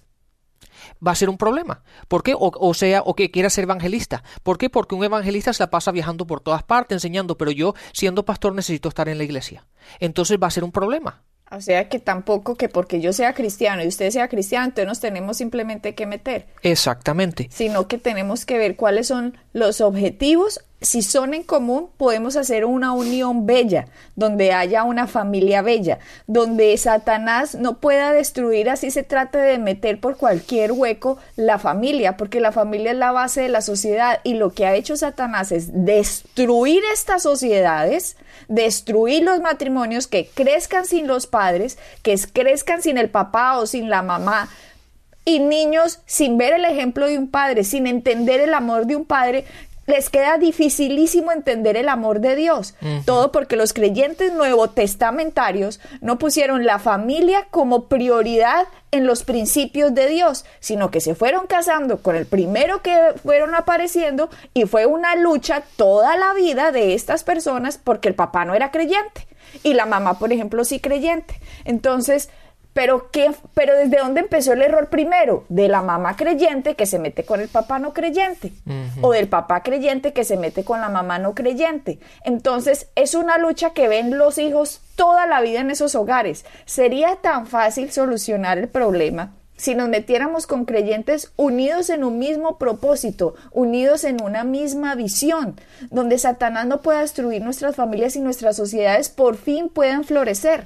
Va 1.05 1.11
a 1.11 1.15
ser 1.15 1.29
un 1.29 1.37
problema. 1.37 1.83
¿Por 2.07 2.23
qué? 2.23 2.33
O, 2.37 2.73
sea, 2.73 3.01
o 3.01 3.15
que 3.15 3.31
quiera 3.31 3.49
ser 3.49 3.63
evangelista. 3.63 4.23
¿Por 4.43 4.57
qué? 4.57 4.69
Porque 4.69 4.95
un 4.95 5.03
evangelista 5.03 5.53
se 5.53 5.63
la 5.63 5.69
pasa 5.69 5.91
viajando 5.91 6.27
por 6.27 6.41
todas 6.41 6.63
partes 6.63 6.95
enseñando, 6.95 7.37
pero 7.37 7.51
yo 7.51 7.73
siendo 7.93 8.25
pastor 8.25 8.53
necesito 8.53 8.89
estar 8.89 9.09
en 9.09 9.17
la 9.17 9.23
iglesia. 9.23 9.65
Entonces 9.99 10.37
va 10.41 10.47
a 10.47 10.51
ser 10.51 10.63
un 10.63 10.71
problema. 10.71 11.23
O 11.51 11.59
sea 11.59 11.89
que 11.89 11.99
tampoco 11.99 12.55
que 12.55 12.69
porque 12.69 13.01
yo 13.01 13.11
sea 13.11 13.33
cristiano 13.33 13.83
y 13.83 13.87
usted 13.87 14.09
sea 14.09 14.29
cristiano, 14.29 14.67
entonces 14.67 14.87
nos 14.87 14.99
tenemos 15.01 15.37
simplemente 15.37 15.95
que 15.95 16.05
meter. 16.05 16.47
Exactamente. 16.61 17.49
Sino 17.51 17.89
que 17.89 17.97
tenemos 17.97 18.45
que 18.45 18.57
ver 18.57 18.77
cuáles 18.77 19.07
son 19.07 19.37
los 19.51 19.81
objetivos 19.81 20.61
si 20.81 21.03
son 21.03 21.35
en 21.35 21.43
común, 21.43 21.89
podemos 21.95 22.35
hacer 22.35 22.65
una 22.65 22.91
unión 22.93 23.45
bella, 23.45 23.87
donde 24.15 24.51
haya 24.51 24.83
una 24.83 25.05
familia 25.05 25.61
bella, 25.61 25.99
donde 26.25 26.75
Satanás 26.77 27.53
no 27.53 27.77
pueda 27.77 28.11
destruir, 28.13 28.67
así 28.67 28.89
se 28.89 29.03
trate 29.03 29.37
de 29.37 29.59
meter 29.59 29.99
por 29.99 30.17
cualquier 30.17 30.71
hueco 30.71 31.19
la 31.35 31.59
familia, 31.59 32.17
porque 32.17 32.39
la 32.39 32.51
familia 32.51 32.91
es 32.91 32.97
la 32.97 33.11
base 33.11 33.41
de 33.41 33.49
la 33.49 33.61
sociedad 33.61 34.19
y 34.23 34.33
lo 34.33 34.53
que 34.53 34.65
ha 34.65 34.73
hecho 34.73 34.97
Satanás 34.97 35.51
es 35.51 35.69
destruir 35.85 36.81
estas 36.91 37.21
sociedades, 37.21 38.17
destruir 38.47 39.23
los 39.23 39.39
matrimonios 39.39 40.07
que 40.07 40.27
crezcan 40.33 40.85
sin 40.85 41.05
los 41.05 41.27
padres, 41.27 41.77
que 42.01 42.17
crezcan 42.33 42.81
sin 42.81 42.97
el 42.97 43.11
papá 43.11 43.59
o 43.59 43.67
sin 43.67 43.89
la 43.91 44.01
mamá, 44.01 44.49
y 45.23 45.39
niños 45.39 45.99
sin 46.07 46.37
ver 46.37 46.53
el 46.53 46.65
ejemplo 46.65 47.05
de 47.05 47.17
un 47.17 47.29
padre, 47.29 47.63
sin 47.63 47.85
entender 47.85 48.39
el 48.39 48.55
amor 48.55 48.87
de 48.87 48.95
un 48.95 49.05
padre, 49.05 49.45
les 49.91 50.09
queda 50.09 50.37
dificilísimo 50.37 51.31
entender 51.31 51.77
el 51.77 51.89
amor 51.89 52.19
de 52.19 52.35
Dios. 52.35 52.73
Todo 53.05 53.31
porque 53.31 53.55
los 53.55 53.73
creyentes 53.73 54.33
nuevo-testamentarios 54.33 55.79
no 56.01 56.17
pusieron 56.17 56.65
la 56.65 56.79
familia 56.79 57.47
como 57.51 57.85
prioridad 57.85 58.67
en 58.91 59.05
los 59.05 59.23
principios 59.23 59.93
de 59.93 60.07
Dios, 60.07 60.45
sino 60.59 60.91
que 60.91 61.01
se 61.01 61.15
fueron 61.15 61.47
casando 61.47 62.01
con 62.01 62.15
el 62.15 62.25
primero 62.25 62.81
que 62.81 62.97
fueron 63.21 63.53
apareciendo 63.55 64.29
y 64.53 64.65
fue 64.65 64.85
una 64.85 65.15
lucha 65.15 65.63
toda 65.75 66.17
la 66.17 66.33
vida 66.33 66.71
de 66.71 66.93
estas 66.93 67.23
personas 67.23 67.77
porque 67.77 68.09
el 68.09 68.15
papá 68.15 68.43
no 68.45 68.55
era 68.55 68.71
creyente 68.71 69.27
y 69.63 69.73
la 69.73 69.85
mamá, 69.85 70.19
por 70.19 70.31
ejemplo, 70.31 70.63
sí 70.63 70.79
creyente. 70.79 71.39
Entonces, 71.65 72.29
pero, 72.73 73.11
¿qué, 73.11 73.31
pero 73.53 73.75
¿desde 73.75 73.97
dónde 73.97 74.21
empezó 74.21 74.53
el 74.53 74.61
error 74.61 74.89
primero? 74.89 75.45
De 75.49 75.67
la 75.67 75.81
mamá 75.81 76.15
creyente 76.15 76.75
que 76.75 76.85
se 76.85 76.99
mete 76.99 77.23
con 77.23 77.41
el 77.41 77.49
papá 77.49 77.79
no 77.79 77.93
creyente. 77.93 78.53
O 79.01 79.11
del 79.11 79.27
papá 79.27 79.61
creyente 79.61 80.13
que 80.13 80.23
se 80.23 80.37
mete 80.37 80.63
con 80.63 80.79
la 80.79 80.89
mamá 80.89 81.19
no 81.19 81.35
creyente. 81.35 81.99
Entonces 82.23 82.87
es 82.95 83.15
una 83.15 83.37
lucha 83.37 83.71
que 83.71 83.87
ven 83.87 84.17
los 84.17 84.37
hijos 84.37 84.81
toda 84.95 85.27
la 85.27 85.41
vida 85.41 85.59
en 85.59 85.71
esos 85.71 85.95
hogares. 85.95 86.45
Sería 86.65 87.17
tan 87.17 87.47
fácil 87.47 87.91
solucionar 87.91 88.57
el 88.57 88.69
problema 88.69 89.33
si 89.61 89.75
nos 89.75 89.89
metiéramos 89.89 90.47
con 90.47 90.65
creyentes 90.65 91.33
unidos 91.35 91.91
en 91.91 92.03
un 92.03 92.17
mismo 92.17 92.57
propósito, 92.57 93.35
unidos 93.51 94.05
en 94.05 94.19
una 94.23 94.43
misma 94.43 94.95
visión, 94.95 95.55
donde 95.91 96.17
Satanás 96.17 96.65
no 96.65 96.81
pueda 96.81 97.01
destruir 97.01 97.43
nuestras 97.43 97.75
familias 97.75 98.15
y 98.15 98.21
nuestras 98.21 98.55
sociedades 98.55 99.09
por 99.09 99.37
fin 99.37 99.69
puedan 99.69 100.03
florecer. 100.03 100.65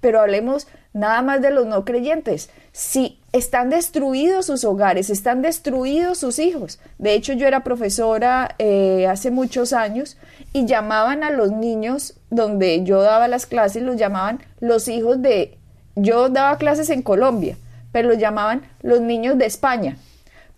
Pero 0.00 0.20
hablemos 0.20 0.66
nada 0.92 1.22
más 1.22 1.40
de 1.40 1.50
los 1.50 1.66
no 1.66 1.84
creyentes. 1.84 2.50
Si 2.72 3.20
están 3.32 3.70
destruidos 3.70 4.46
sus 4.46 4.64
hogares, 4.64 5.10
están 5.10 5.42
destruidos 5.42 6.18
sus 6.18 6.38
hijos. 6.38 6.80
De 6.98 7.14
hecho, 7.14 7.32
yo 7.32 7.46
era 7.46 7.62
profesora 7.62 8.54
eh, 8.58 9.06
hace 9.06 9.30
muchos 9.30 9.72
años 9.72 10.16
y 10.52 10.66
llamaban 10.66 11.22
a 11.22 11.30
los 11.30 11.52
niños 11.52 12.14
donde 12.30 12.82
yo 12.84 13.02
daba 13.02 13.28
las 13.28 13.46
clases, 13.46 13.82
los 13.82 13.96
llamaban 13.96 14.40
los 14.60 14.88
hijos 14.88 15.22
de... 15.22 15.56
Yo 15.96 16.28
daba 16.28 16.58
clases 16.58 16.88
en 16.90 17.02
Colombia, 17.02 17.56
pero 17.92 18.08
los 18.08 18.18
llamaban 18.18 18.62
los 18.82 19.00
niños 19.00 19.36
de 19.38 19.46
España, 19.46 19.96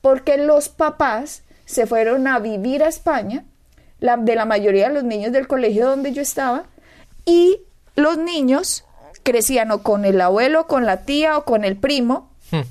porque 0.00 0.36
los 0.36 0.68
papás 0.68 1.42
se 1.64 1.86
fueron 1.86 2.26
a 2.26 2.38
vivir 2.38 2.82
a 2.82 2.88
España, 2.88 3.44
de 4.00 4.34
la 4.34 4.44
mayoría 4.44 4.88
de 4.88 4.94
los 4.94 5.04
niños 5.04 5.32
del 5.32 5.46
colegio 5.46 5.88
donde 5.88 6.12
yo 6.12 6.22
estaba, 6.22 6.64
y 7.24 7.60
los 7.96 8.18
niños 8.18 8.84
crecían 9.22 9.70
o 9.70 9.82
con 9.82 10.04
el 10.04 10.20
abuelo, 10.20 10.66
con 10.66 10.86
la 10.86 10.98
tía 10.98 11.38
o 11.38 11.44
con 11.44 11.64
el 11.64 11.76
primo. 11.76 12.30
Hmm. 12.50 12.62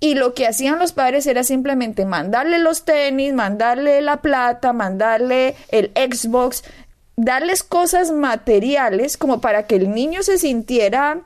Y 0.00 0.14
lo 0.14 0.34
que 0.34 0.46
hacían 0.46 0.78
los 0.78 0.92
padres 0.92 1.26
era 1.26 1.42
simplemente 1.42 2.04
mandarle 2.04 2.58
los 2.58 2.84
tenis, 2.84 3.32
mandarle 3.32 4.00
la 4.00 4.18
plata, 4.18 4.72
mandarle 4.72 5.56
el 5.70 5.90
Xbox, 5.94 6.62
darles 7.16 7.64
cosas 7.64 8.12
materiales 8.12 9.16
como 9.16 9.40
para 9.40 9.66
que 9.66 9.74
el 9.74 9.90
niño 9.90 10.22
se 10.22 10.38
sintiera, 10.38 11.22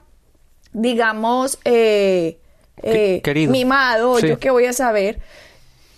digamos, 0.73 1.59
eh, 1.67 2.39
eh, 2.83 3.21
mimado, 3.49 4.19
yo 4.21 4.39
qué 4.39 4.51
voy 4.51 4.65
a 4.65 4.73
saber. 4.73 5.19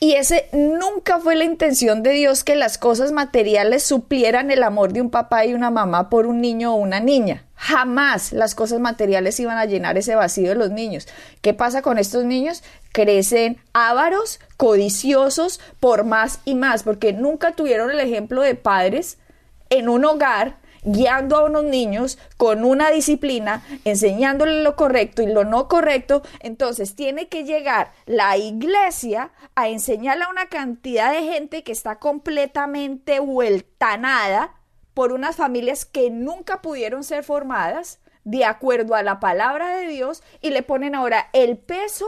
Y 0.05 0.17
ese 0.17 0.51
nunca 0.53 1.19
fue 1.19 1.35
la 1.35 1.45
intención 1.45 2.03
de 2.03 2.11
Dios 2.11 2.45
que 2.45 2.57
las 2.57 2.77
cosas 2.77 3.11
materiales 3.11 3.85
suplieran 3.85 4.51
el 4.51 4.63
amor 4.63 4.93
de 4.93 5.01
un 5.01 5.09
papá 5.09 5.47
y 5.47 5.55
una 5.55 5.71
mamá 5.71 6.11
por 6.11 6.27
un 6.27 6.43
niño 6.43 6.75
o 6.75 6.77
una 6.77 7.01
niña. 7.01 7.47
Jamás 7.55 8.35
las 8.35 8.55
cosas 8.55 8.81
materiales 8.81 9.41
iban 9.41 9.57
a 9.57 9.65
llenar 9.65 9.97
ese 9.97 10.15
vacío 10.15 10.51
de 10.51 10.57
los 10.57 10.71
niños. 10.71 11.09
¿Qué 11.41 11.55
pasa 11.55 11.81
con 11.81 11.97
estos 11.97 12.27
niños? 12.27 12.63
Crecen 12.93 13.57
ávaros, 13.73 14.41
codiciosos 14.59 15.59
por 15.81 16.05
más 16.05 16.41
y 16.45 16.55
más, 16.55 16.83
porque 16.83 17.15
nunca 17.15 17.53
tuvieron 17.53 17.91
el 17.91 18.01
ejemplo 18.01 18.43
de 18.43 18.57
padres 18.57 19.17
en 19.71 19.89
un 19.89 20.05
hogar 20.05 20.59
guiando 20.85 21.37
a 21.37 21.45
unos 21.45 21.65
niños 21.65 22.19
con 22.37 22.65
una 22.65 22.91
disciplina, 22.91 23.63
enseñándoles 23.85 24.63
lo 24.63 24.77
correcto 24.77 25.23
y 25.23 25.27
lo 25.27 25.45
no 25.45 25.69
correcto, 25.69 26.23
entonces 26.41 26.95
tiene 26.95 27.29
que 27.29 27.45
llegar 27.45 27.93
la 28.07 28.37
iglesia 28.37 29.33
a 29.55 29.69
enseñarle 29.69 30.25
a 30.25 30.31
una 30.31 30.47
cantidad 30.47 31.13
de 31.13 31.23
gente 31.23 31.65
que 31.65 31.73
está 31.73 31.99
completamente 31.99 33.19
vueltanada 33.21 34.55
por 34.93 35.13
unas 35.13 35.37
familias 35.37 35.85
que 35.85 36.11
nunca 36.11 36.63
pudieron 36.63 37.03
ser 37.03 37.25
formadas 37.25 38.01
de 38.23 38.45
acuerdo 38.45 38.95
a 38.95 39.03
la 39.03 39.21
palabra 39.21 39.77
de 39.77 39.87
Dios 39.89 40.23
y 40.41 40.51
le 40.51 40.63
ponen 40.63 40.95
ahora 40.95 41.29
el 41.33 41.59
peso 41.59 42.07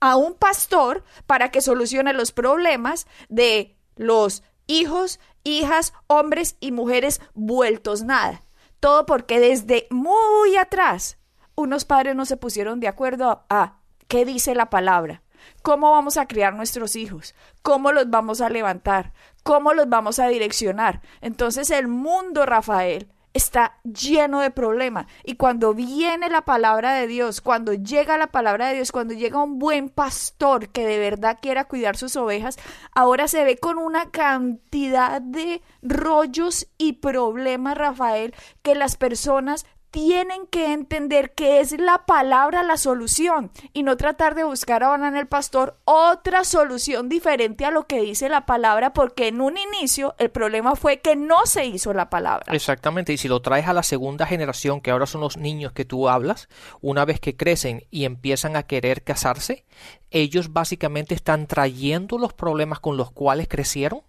a 0.00 0.16
un 0.16 0.34
pastor 0.34 1.04
para 1.26 1.50
que 1.50 1.60
solucione 1.60 2.12
los 2.12 2.32
problemas 2.32 3.06
de 3.28 3.76
los 3.96 4.44
hijos, 4.66 5.18
hijas, 5.48 5.92
hombres 6.06 6.56
y 6.60 6.72
mujeres 6.72 7.20
vueltos 7.34 8.02
nada. 8.02 8.42
Todo 8.80 9.06
porque 9.06 9.40
desde 9.40 9.86
muy 9.90 10.56
atrás 10.56 11.18
unos 11.54 11.84
padres 11.84 12.14
no 12.14 12.24
se 12.24 12.36
pusieron 12.36 12.80
de 12.80 12.88
acuerdo 12.88 13.44
a, 13.48 13.78
qué 14.06 14.24
dice 14.24 14.54
la 14.54 14.70
palabra. 14.70 15.22
¿Cómo 15.62 15.90
vamos 15.90 16.16
a 16.16 16.26
criar 16.26 16.54
nuestros 16.54 16.96
hijos? 16.96 17.34
¿Cómo 17.62 17.92
los 17.92 18.10
vamos 18.10 18.40
a 18.40 18.48
levantar? 18.48 19.12
¿Cómo 19.42 19.72
los 19.72 19.88
vamos 19.88 20.18
a 20.18 20.28
direccionar? 20.28 21.02
Entonces 21.20 21.70
el 21.70 21.88
mundo, 21.88 22.46
Rafael, 22.46 23.08
está 23.32 23.78
lleno 23.84 24.40
de 24.40 24.50
problemas. 24.50 25.06
Y 25.24 25.34
cuando 25.34 25.74
viene 25.74 26.28
la 26.28 26.42
palabra 26.42 26.94
de 26.94 27.06
Dios, 27.06 27.40
cuando 27.40 27.74
llega 27.74 28.18
la 28.18 28.28
palabra 28.28 28.68
de 28.68 28.74
Dios, 28.74 28.92
cuando 28.92 29.14
llega 29.14 29.42
un 29.42 29.58
buen 29.58 29.88
pastor 29.88 30.68
que 30.70 30.86
de 30.86 30.98
verdad 30.98 31.38
quiera 31.40 31.66
cuidar 31.66 31.96
sus 31.96 32.16
ovejas, 32.16 32.58
ahora 32.92 33.28
se 33.28 33.44
ve 33.44 33.58
con 33.58 33.78
una 33.78 34.10
cantidad 34.10 35.20
de 35.20 35.62
rollos 35.82 36.68
y 36.78 36.94
problemas, 36.94 37.76
Rafael, 37.76 38.34
que 38.62 38.74
las 38.74 38.96
personas 38.96 39.66
tienen 39.90 40.46
que 40.46 40.72
entender 40.72 41.32
que 41.32 41.60
es 41.60 41.78
la 41.78 42.04
palabra 42.06 42.62
la 42.62 42.76
solución 42.76 43.50
y 43.72 43.82
no 43.82 43.96
tratar 43.96 44.34
de 44.34 44.44
buscar 44.44 44.82
ahora 44.82 45.08
en 45.08 45.16
el 45.16 45.26
pastor 45.26 45.78
otra 45.84 46.44
solución 46.44 47.08
diferente 47.08 47.64
a 47.64 47.70
lo 47.70 47.86
que 47.86 48.00
dice 48.00 48.28
la 48.28 48.46
palabra 48.46 48.92
porque 48.92 49.28
en 49.28 49.40
un 49.40 49.56
inicio 49.56 50.14
el 50.18 50.30
problema 50.30 50.76
fue 50.76 51.00
que 51.00 51.16
no 51.16 51.46
se 51.46 51.66
hizo 51.66 51.92
la 51.92 52.10
palabra. 52.10 52.52
Exactamente, 52.52 53.12
y 53.12 53.18
si 53.18 53.28
lo 53.28 53.40
traes 53.40 53.66
a 53.66 53.72
la 53.72 53.82
segunda 53.82 54.26
generación, 54.26 54.80
que 54.80 54.90
ahora 54.90 55.06
son 55.06 55.20
los 55.20 55.36
niños 55.36 55.72
que 55.72 55.84
tú 55.84 56.08
hablas, 56.08 56.48
una 56.80 57.04
vez 57.04 57.20
que 57.20 57.36
crecen 57.36 57.84
y 57.90 58.04
empiezan 58.04 58.56
a 58.56 58.64
querer 58.64 59.02
casarse, 59.02 59.64
ellos 60.10 60.52
básicamente 60.52 61.14
están 61.14 61.46
trayendo 61.46 62.18
los 62.18 62.32
problemas 62.32 62.80
con 62.80 62.96
los 62.96 63.10
cuales 63.10 63.48
crecieron 63.48 64.02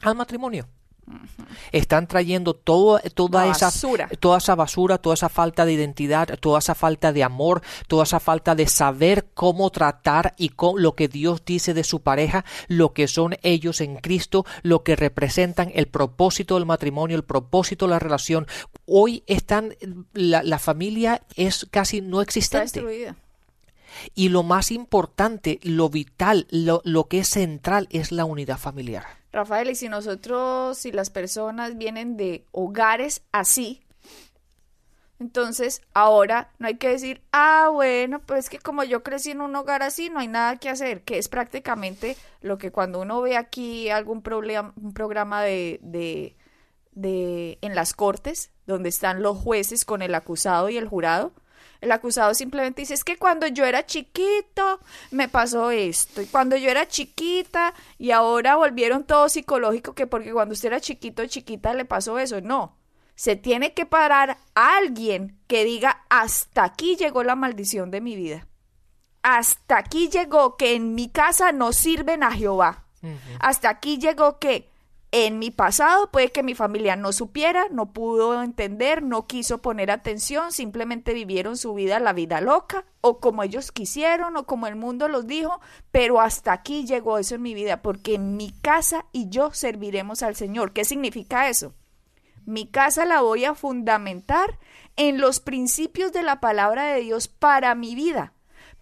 al 0.00 0.14
matrimonio. 0.14 0.68
Están 1.72 2.06
trayendo 2.06 2.54
toda 2.54 3.00
esa 3.00 3.66
basura. 3.66 4.08
toda 4.20 4.38
esa 4.38 4.54
basura, 4.54 4.98
toda 4.98 5.14
esa 5.14 5.28
falta 5.28 5.64
de 5.64 5.72
identidad, 5.72 6.38
toda 6.38 6.58
esa 6.58 6.74
falta 6.74 7.12
de 7.12 7.22
amor, 7.22 7.62
toda 7.88 8.04
esa 8.04 8.20
falta 8.20 8.54
de 8.54 8.66
saber 8.66 9.26
cómo 9.34 9.70
tratar 9.70 10.34
y 10.36 10.50
con 10.50 10.82
lo 10.82 10.94
que 10.94 11.08
Dios 11.08 11.44
dice 11.44 11.74
de 11.74 11.84
su 11.84 12.00
pareja, 12.00 12.44
lo 12.68 12.92
que 12.92 13.08
son 13.08 13.36
ellos 13.42 13.80
en 13.80 13.96
Cristo, 13.96 14.46
lo 14.62 14.82
que 14.82 14.96
representan 14.96 15.70
el 15.74 15.86
propósito 15.86 16.54
del 16.54 16.66
matrimonio, 16.66 17.16
el 17.16 17.24
propósito 17.24 17.86
de 17.86 17.90
la 17.90 17.98
relación. 17.98 18.46
Hoy 18.86 19.22
están 19.26 19.74
la, 20.12 20.58
familia 20.58 21.22
es 21.36 21.66
casi 21.70 22.00
no 22.00 22.20
existente. 22.20 23.14
Y 24.14 24.28
lo 24.28 24.42
más 24.42 24.70
importante, 24.70 25.60
lo 25.62 25.88
vital, 25.88 26.46
lo, 26.50 26.80
lo 26.84 27.08
que 27.08 27.20
es 27.20 27.28
central 27.28 27.88
es 27.90 28.12
la 28.12 28.24
unidad 28.24 28.58
familiar. 28.58 29.04
Rafael, 29.32 29.70
y 29.70 29.74
si 29.74 29.88
nosotros, 29.88 30.78
si 30.78 30.92
las 30.92 31.10
personas 31.10 31.76
vienen 31.76 32.16
de 32.16 32.44
hogares 32.52 33.22
así, 33.32 33.80
Entonces, 35.20 35.80
ahora 35.94 36.50
no 36.58 36.66
hay 36.66 36.76
que 36.76 36.88
decir, 36.88 37.22
ah, 37.32 37.70
bueno, 37.72 38.20
pues 38.26 38.50
que 38.50 38.58
como 38.58 38.82
yo 38.84 39.02
crecí 39.02 39.30
en 39.30 39.40
un 39.40 39.54
hogar 39.56 39.82
así, 39.82 40.10
no 40.10 40.18
hay 40.18 40.28
nada 40.28 40.56
que 40.56 40.68
hacer, 40.68 41.02
que 41.02 41.18
es 41.18 41.28
prácticamente 41.28 42.16
lo 42.42 42.58
que 42.58 42.72
cuando 42.72 43.00
uno 43.00 43.22
ve 43.22 43.36
aquí 43.36 43.88
algún 43.90 44.22
problema, 44.22 44.72
un 44.76 44.92
programa 44.92 45.42
de, 45.42 45.78
de, 45.82 46.36
de, 46.92 47.58
en 47.62 47.74
las 47.74 47.94
cortes, 47.94 48.50
donde 48.66 48.88
están 48.88 49.22
los 49.22 49.38
jueces 49.38 49.84
con 49.84 50.02
el 50.02 50.14
acusado 50.14 50.68
y 50.68 50.76
el 50.76 50.88
jurado, 50.88 51.32
el 51.84 51.92
acusado 51.92 52.34
simplemente 52.34 52.82
dice, 52.82 52.94
es 52.94 53.04
que 53.04 53.16
cuando 53.16 53.46
yo 53.46 53.64
era 53.64 53.86
chiquito 53.86 54.80
me 55.10 55.28
pasó 55.28 55.70
esto, 55.70 56.20
y 56.22 56.26
cuando 56.26 56.56
yo 56.56 56.70
era 56.70 56.88
chiquita 56.88 57.74
y 57.98 58.10
ahora 58.10 58.56
volvieron 58.56 59.04
todo 59.04 59.28
psicológico, 59.28 59.94
que 59.94 60.06
porque 60.06 60.32
cuando 60.32 60.54
usted 60.54 60.68
era 60.68 60.80
chiquito 60.80 61.26
chiquita 61.26 61.74
le 61.74 61.84
pasó 61.84 62.18
eso, 62.18 62.40
no 62.40 62.76
se 63.14 63.36
tiene 63.36 63.74
que 63.74 63.86
parar 63.86 64.38
alguien 64.54 65.38
que 65.46 65.64
diga, 65.64 66.04
hasta 66.08 66.64
aquí 66.64 66.96
llegó 66.96 67.22
la 67.22 67.36
maldición 67.36 67.90
de 67.90 68.00
mi 68.00 68.16
vida. 68.16 68.48
Hasta 69.22 69.78
aquí 69.78 70.08
llegó 70.08 70.56
que 70.56 70.74
en 70.74 70.94
mi 70.94 71.08
casa 71.08 71.52
no 71.52 71.72
sirven 71.72 72.22
a 72.22 72.32
Jehová. 72.32 72.84
Hasta 73.38 73.68
aquí 73.68 73.98
llegó 73.98 74.38
que 74.38 74.70
en 75.16 75.38
mi 75.38 75.52
pasado 75.52 76.10
puede 76.10 76.32
que 76.32 76.42
mi 76.42 76.56
familia 76.56 76.96
no 76.96 77.12
supiera, 77.12 77.68
no 77.70 77.92
pudo 77.92 78.42
entender, 78.42 79.00
no 79.00 79.28
quiso 79.28 79.62
poner 79.62 79.92
atención, 79.92 80.50
simplemente 80.50 81.14
vivieron 81.14 81.56
su 81.56 81.72
vida 81.72 82.00
la 82.00 82.12
vida 82.12 82.40
loca, 82.40 82.84
o 83.00 83.20
como 83.20 83.44
ellos 83.44 83.70
quisieron, 83.70 84.36
o 84.36 84.44
como 84.44 84.66
el 84.66 84.74
mundo 84.74 85.06
los 85.06 85.28
dijo, 85.28 85.60
pero 85.92 86.20
hasta 86.20 86.52
aquí 86.52 86.84
llegó 86.84 87.16
eso 87.18 87.36
en 87.36 87.42
mi 87.42 87.54
vida, 87.54 87.80
porque 87.80 88.18
mi 88.18 88.50
casa 88.60 89.06
y 89.12 89.28
yo 89.28 89.52
serviremos 89.52 90.24
al 90.24 90.34
Señor. 90.34 90.72
¿Qué 90.72 90.84
significa 90.84 91.48
eso? 91.48 91.74
Mi 92.44 92.66
casa 92.66 93.04
la 93.04 93.20
voy 93.20 93.44
a 93.44 93.54
fundamentar 93.54 94.58
en 94.96 95.20
los 95.20 95.38
principios 95.38 96.12
de 96.12 96.24
la 96.24 96.40
palabra 96.40 96.86
de 96.86 97.02
Dios 97.02 97.28
para 97.28 97.76
mi 97.76 97.94
vida, 97.94 98.33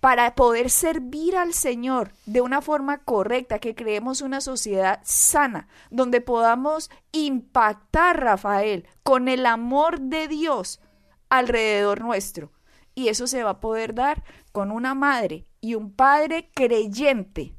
para 0.03 0.35
poder 0.35 0.69
servir 0.69 1.37
al 1.37 1.55
Señor 1.55 2.11
de 2.27 2.41
una 2.41 2.61
forma 2.61 3.05
correcta, 3.05 3.61
que 3.61 3.77
creemos 3.77 4.21
una 4.21 4.41
sociedad 4.41 4.99
sana, 5.05 5.69
donde 5.91 6.21
podamos 6.21 6.91
impactar, 7.13 8.21
Rafael, 8.21 8.89
con 9.05 9.29
el 9.29 9.47
amor 9.47 10.01
de 10.01 10.27
Dios 10.27 10.81
alrededor 11.29 12.01
nuestro. 12.01 12.51
Y 12.97 13.11
eso 13.11 13.29
se 13.29 13.45
va 13.45 13.51
a 13.51 13.61
poder 13.61 13.95
dar 13.95 14.25
con 14.51 14.73
una 14.73 14.97
madre 14.97 15.47
y 15.61 15.77
un 15.77 15.93
padre 15.93 16.51
creyente, 16.53 17.55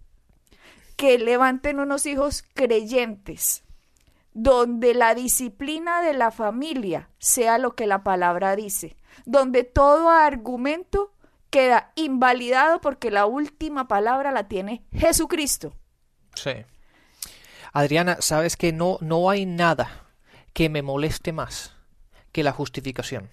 que 0.97 1.17
levanten 1.19 1.79
unos 1.79 2.05
hijos 2.05 2.43
creyentes, 2.53 3.63
donde 4.33 4.93
la 4.93 5.15
disciplina 5.15 6.01
de 6.01 6.11
la 6.11 6.29
familia 6.29 7.09
sea 7.19 7.57
lo 7.57 7.73
que 7.73 7.87
la 7.87 8.03
palabra 8.03 8.57
dice, 8.57 8.97
donde 9.25 9.63
todo 9.63 10.09
argumento 10.09 11.12
queda 11.53 11.91
invalidado 11.95 12.81
porque 12.81 13.11
la 13.11 13.27
última 13.27 13.87
palabra 13.87 14.31
la 14.31 14.47
tiene 14.47 14.83
Jesucristo. 14.91 15.75
Sí. 16.33 16.49
Adriana, 17.71 18.17
sabes 18.21 18.57
que 18.57 18.73
no, 18.73 18.97
no 19.01 19.29
hay 19.29 19.45
nada 19.45 20.07
que 20.53 20.67
me 20.69 20.81
moleste 20.81 21.31
más 21.31 21.75
que 22.31 22.41
la 22.41 22.53
justificación. 22.53 23.29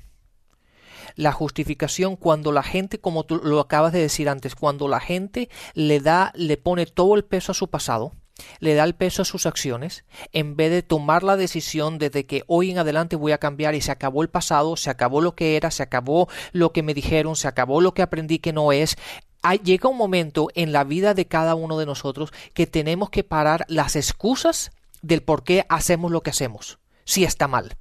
La 1.15 1.33
justificación 1.33 2.17
cuando 2.17 2.53
la 2.53 2.63
gente, 2.63 3.01
como 3.01 3.25
tú 3.25 3.41
lo 3.43 3.59
acabas 3.59 3.95
de 3.95 4.01
decir 4.01 4.29
antes, 4.29 4.55
cuando 4.55 4.87
la 4.87 5.01
gente 5.01 5.49
le 5.73 6.01
da, 6.01 6.31
le 6.35 6.59
pone 6.59 6.85
todo 6.85 7.15
el 7.15 7.25
peso 7.25 7.53
a 7.53 7.55
su 7.55 7.71
pasado, 7.71 8.13
le 8.59 8.75
da 8.75 8.85
el 8.85 8.95
peso 8.95 9.23
a 9.23 9.25
sus 9.25 9.47
acciones, 9.47 10.05
en 10.33 10.57
vez 10.57 10.71
de 10.71 10.83
tomar 10.83 11.23
la 11.23 11.37
decisión 11.37 11.99
desde 11.99 12.27
que 12.27 12.45
hoy 12.47 12.71
en 12.71 12.79
adelante 12.79 13.17
voy 13.17 13.33
a 13.33 13.39
cambiar 13.39 13.75
y 13.75 13.81
se 13.81 13.93
acabó 13.93 14.23
el 14.23 14.31
pasado, 14.31 14.77
se 14.77 14.91
acabó 14.91 15.21
lo 15.21 15.35
que 15.35 15.57
era, 15.57 15.71
se 15.71 15.83
acabó 15.83 16.29
lo 16.53 16.73
que 16.73 16.83
me 16.83 16.95
dijeron, 16.95 17.37
se 17.37 17.49
acabó 17.49 17.81
lo 17.81 17.95
que 17.95 18.03
aprendí 18.03 18.39
que 18.39 18.53
no 18.53 18.73
es, 18.73 18.97
llega 19.63 19.89
un 19.89 19.97
momento 19.97 20.49
en 20.55 20.73
la 20.73 20.85
vida 20.85 21.15
de 21.15 21.27
cada 21.27 21.55
uno 21.55 21.79
de 21.79 21.87
nosotros 21.87 22.33
que 22.55 22.67
tenemos 22.67 23.11
que 23.11 23.25
parar 23.25 23.65
las 23.69 23.97
excusas 23.97 24.71
del 25.03 25.23
por 25.23 25.45
qué 25.45 25.65
hacemos 25.69 26.11
lo 26.11 26.23
que 26.23 26.31
hacemos, 26.31 26.79
si 27.05 27.25
está 27.25 27.49
mal 27.49 27.77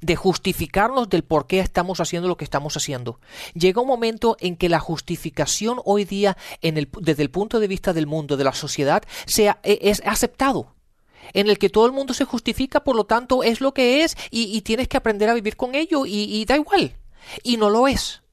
de 0.00 0.16
justificarnos 0.16 1.08
del 1.08 1.24
por 1.24 1.46
qué 1.46 1.60
estamos 1.60 2.00
haciendo 2.00 2.28
lo 2.28 2.36
que 2.36 2.44
estamos 2.44 2.76
haciendo. 2.76 3.20
Llega 3.54 3.80
un 3.80 3.88
momento 3.88 4.36
en 4.40 4.56
que 4.56 4.68
la 4.68 4.80
justificación 4.80 5.80
hoy 5.84 6.04
día, 6.04 6.36
en 6.60 6.76
el, 6.76 6.88
desde 7.00 7.22
el 7.22 7.30
punto 7.30 7.60
de 7.60 7.68
vista 7.68 7.92
del 7.92 8.06
mundo, 8.06 8.36
de 8.36 8.44
la 8.44 8.52
sociedad, 8.52 9.02
sea, 9.26 9.58
e, 9.62 9.78
es 9.82 10.02
aceptado 10.04 10.74
en 11.32 11.48
el 11.48 11.58
que 11.58 11.70
todo 11.70 11.86
el 11.86 11.92
mundo 11.92 12.12
se 12.12 12.24
justifica, 12.24 12.84
por 12.84 12.96
lo 12.96 13.04
tanto 13.04 13.42
es 13.42 13.60
lo 13.60 13.72
que 13.72 14.04
es 14.04 14.16
y, 14.30 14.60
tienes 14.60 14.88
que 14.88 14.98
aprender 14.98 15.30
a 15.30 15.34
vivir 15.34 15.56
con 15.56 15.74
ello 15.74 16.04
y 16.04 16.44
da 16.44 16.56
igual. 16.56 16.96
Y 17.42 17.56
no 17.56 17.70
lo 17.70 17.88
es 17.88 18.23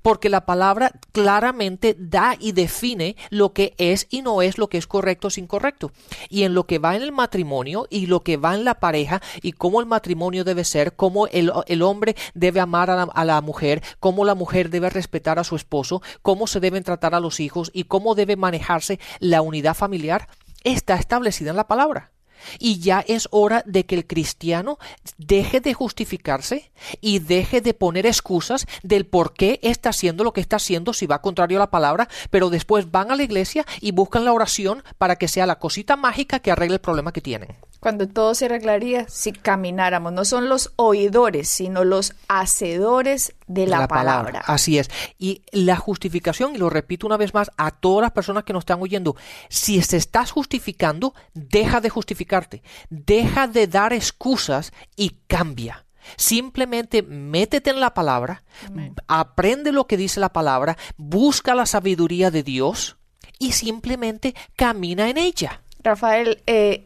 porque 0.00 0.28
la 0.28 0.46
palabra 0.46 0.92
claramente 1.12 1.94
da 1.98 2.36
y 2.38 2.52
define 2.52 3.16
lo 3.30 3.52
que 3.52 3.74
es 3.78 4.06
y 4.10 4.22
no 4.22 4.42
es 4.42 4.58
lo 4.58 4.68
que 4.68 4.78
es 4.78 4.86
correcto 4.86 5.28
o 5.28 5.30
incorrecto. 5.36 5.92
Y 6.28 6.44
en 6.44 6.54
lo 6.54 6.64
que 6.64 6.78
va 6.78 6.96
en 6.96 7.02
el 7.02 7.12
matrimonio 7.12 7.86
y 7.90 8.06
lo 8.06 8.20
que 8.20 8.36
va 8.36 8.54
en 8.54 8.64
la 8.64 8.80
pareja 8.80 9.20
y 9.42 9.52
cómo 9.52 9.80
el 9.80 9.86
matrimonio 9.86 10.44
debe 10.44 10.64
ser, 10.64 10.94
cómo 10.94 11.26
el, 11.26 11.50
hombre 11.82 12.16
debe 12.34 12.60
amar 12.60 12.90
a 12.90 12.96
la, 12.96 13.02
a 13.04 13.24
la, 13.24 13.40
mujer, 13.40 13.82
cómo 14.00 14.24
la 14.24 14.34
mujer 14.34 14.70
debe 14.70 14.90
respetar 14.90 15.38
a 15.38 15.44
su 15.44 15.56
esposo, 15.56 16.02
cómo 16.22 16.46
se 16.46 16.60
deben 16.60 16.84
tratar 16.84 17.14
a 17.14 17.20
los 17.20 17.40
hijos 17.40 17.70
y 17.74 17.84
cómo 17.84 18.14
debe 18.14 18.36
manejarse 18.36 18.98
la 19.18 19.42
unidad 19.42 19.74
familiar, 19.74 20.28
está 20.64 20.94
establecida 20.94 21.50
en 21.50 21.56
la 21.56 21.68
palabra. 21.68 22.12
Y 22.58 22.80
ya 22.80 23.04
es 23.06 23.28
hora 23.30 23.62
de 23.66 23.84
que 23.84 23.94
el 23.94 24.06
cristiano 24.06 24.78
deje 25.18 25.60
de 25.60 25.74
justificarse 25.74 26.70
y 27.00 27.18
deje 27.18 27.60
de 27.60 27.74
poner 27.74 28.06
excusas 28.06 28.66
del 28.82 29.06
por 29.06 29.34
qué 29.34 29.60
está 29.62 29.90
haciendo 29.90 30.24
lo 30.24 30.32
que 30.32 30.40
está 30.40 30.56
haciendo 30.56 30.92
si 30.92 31.06
va 31.06 31.22
contrario 31.22 31.58
a 31.58 31.60
la 31.60 31.70
palabra, 31.70 32.08
pero 32.30 32.50
después 32.50 32.90
van 32.90 33.10
a 33.10 33.16
la 33.16 33.22
iglesia 33.22 33.66
y 33.80 33.92
buscan 33.92 34.24
la 34.24 34.32
oración 34.32 34.82
para 34.98 35.16
que 35.16 35.28
sea 35.28 35.46
la 35.46 35.58
cosita 35.58 35.96
mágica 35.96 36.40
que 36.40 36.50
arregle 36.50 36.76
el 36.76 36.80
problema 36.80 37.12
que 37.12 37.20
tienen 37.20 37.56
cuando 37.82 38.06
todo 38.06 38.36
se 38.36 38.44
arreglaría 38.44 39.08
si 39.08 39.32
camináramos. 39.32 40.12
No 40.12 40.24
son 40.24 40.48
los 40.48 40.72
oidores, 40.76 41.48
sino 41.48 41.82
los 41.82 42.14
hacedores 42.28 43.34
de 43.48 43.66
la, 43.66 43.88
palabra. 43.88 44.40
Así 44.46 44.78
es. 44.78 44.88
Y 45.18 45.42
la 45.50 45.74
justificación, 45.74 46.54
y 46.54 46.58
lo 46.58 46.70
repito 46.70 47.08
una 47.08 47.16
vez 47.16 47.34
más 47.34 47.50
a 47.56 47.72
todas 47.72 48.02
las 48.02 48.12
personas 48.12 48.44
que 48.44 48.52
nos 48.52 48.62
están 48.62 48.80
oyendo, 48.80 49.16
si 49.48 49.82
se 49.82 49.96
estás 49.96 50.30
justificando, 50.30 51.12
deja 51.34 51.80
de 51.80 51.90
justificarte, 52.32 52.62
deja 52.90 53.46
de 53.46 53.66
dar 53.66 53.92
excusas 53.92 54.72
y 54.96 55.16
cambia. 55.26 55.84
Simplemente 56.16 57.02
métete 57.02 57.70
en 57.70 57.80
la 57.80 57.94
palabra, 57.94 58.42
aprende 59.06 59.70
lo 59.70 59.86
que 59.86 59.96
dice 59.96 60.18
la 60.18 60.32
palabra, 60.32 60.76
busca 60.96 61.54
la 61.54 61.64
sabiduría 61.64 62.30
de 62.32 62.42
Dios 62.42 62.96
y 63.38 63.52
simplemente 63.52 64.34
camina 64.56 65.08
en 65.08 65.16
ella. 65.16 65.62
Rafael, 65.80 66.42
eh, 66.46 66.82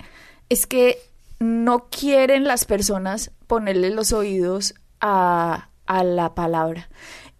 es 0.50 0.66
que 0.66 0.98
no 1.38 1.88
quieren 1.88 2.44
las 2.44 2.66
personas 2.66 3.30
ponerle 3.46 3.90
los 3.90 4.12
oídos 4.12 4.74
a, 5.00 5.70
a 5.86 6.04
la 6.04 6.34
palabra. 6.34 6.90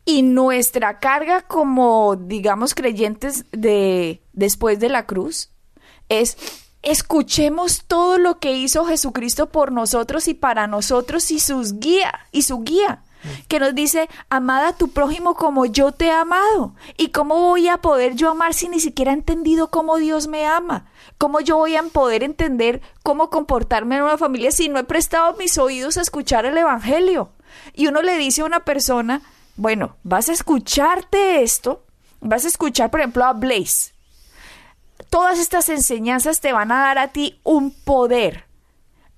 Y 0.06 0.22
nuestra 0.22 0.98
carga 0.98 1.42
como, 1.42 2.16
digamos, 2.16 2.74
creyentes 2.74 3.44
de 3.52 4.22
después 4.32 4.80
de 4.80 4.88
la 4.88 5.04
cruz 5.04 5.50
es 6.08 6.65
escuchemos 6.86 7.82
todo 7.86 8.16
lo 8.16 8.38
que 8.38 8.52
hizo 8.52 8.86
Jesucristo 8.86 9.50
por 9.50 9.72
nosotros 9.72 10.28
y 10.28 10.34
para 10.34 10.68
nosotros 10.68 11.30
y 11.32 11.40
sus 11.40 11.80
guía 11.80 12.20
y 12.30 12.42
su 12.42 12.62
guía 12.62 13.02
que 13.48 13.58
nos 13.58 13.74
dice, 13.74 14.08
amada 14.30 14.68
a 14.68 14.76
tu 14.76 14.90
prójimo 14.90 15.34
como 15.34 15.66
yo 15.66 15.90
te 15.90 16.06
he 16.06 16.12
amado. 16.12 16.74
¿Y 16.96 17.08
cómo 17.08 17.40
voy 17.40 17.68
a 17.68 17.78
poder 17.78 18.14
yo 18.14 18.30
amar 18.30 18.54
si 18.54 18.68
ni 18.68 18.78
siquiera 18.78 19.10
he 19.10 19.14
entendido 19.14 19.68
cómo 19.68 19.96
Dios 19.96 20.28
me 20.28 20.46
ama? 20.46 20.86
¿Cómo 21.18 21.40
yo 21.40 21.56
voy 21.56 21.74
a 21.74 21.82
poder 21.82 22.22
entender 22.22 22.80
cómo 23.02 23.28
comportarme 23.28 23.96
en 23.96 24.02
una 24.02 24.16
familia 24.16 24.52
si 24.52 24.68
no 24.68 24.78
he 24.78 24.84
prestado 24.84 25.36
mis 25.36 25.58
oídos 25.58 25.96
a 25.96 26.02
escuchar 26.02 26.46
el 26.46 26.56
Evangelio? 26.56 27.30
Y 27.74 27.88
uno 27.88 28.00
le 28.00 28.16
dice 28.16 28.42
a 28.42 28.46
una 28.46 28.60
persona, 28.60 29.22
bueno, 29.56 29.96
vas 30.04 30.28
a 30.28 30.32
escucharte 30.32 31.42
esto, 31.42 31.82
vas 32.20 32.44
a 32.44 32.48
escuchar, 32.48 32.92
por 32.92 33.00
ejemplo, 33.00 33.24
a 33.24 33.32
Blaze. 33.32 33.95
Todas 35.10 35.38
estas 35.38 35.68
enseñanzas 35.68 36.40
te 36.40 36.52
van 36.52 36.72
a 36.72 36.80
dar 36.80 36.98
a 36.98 37.08
ti 37.08 37.40
un 37.42 37.70
poder, 37.70 38.44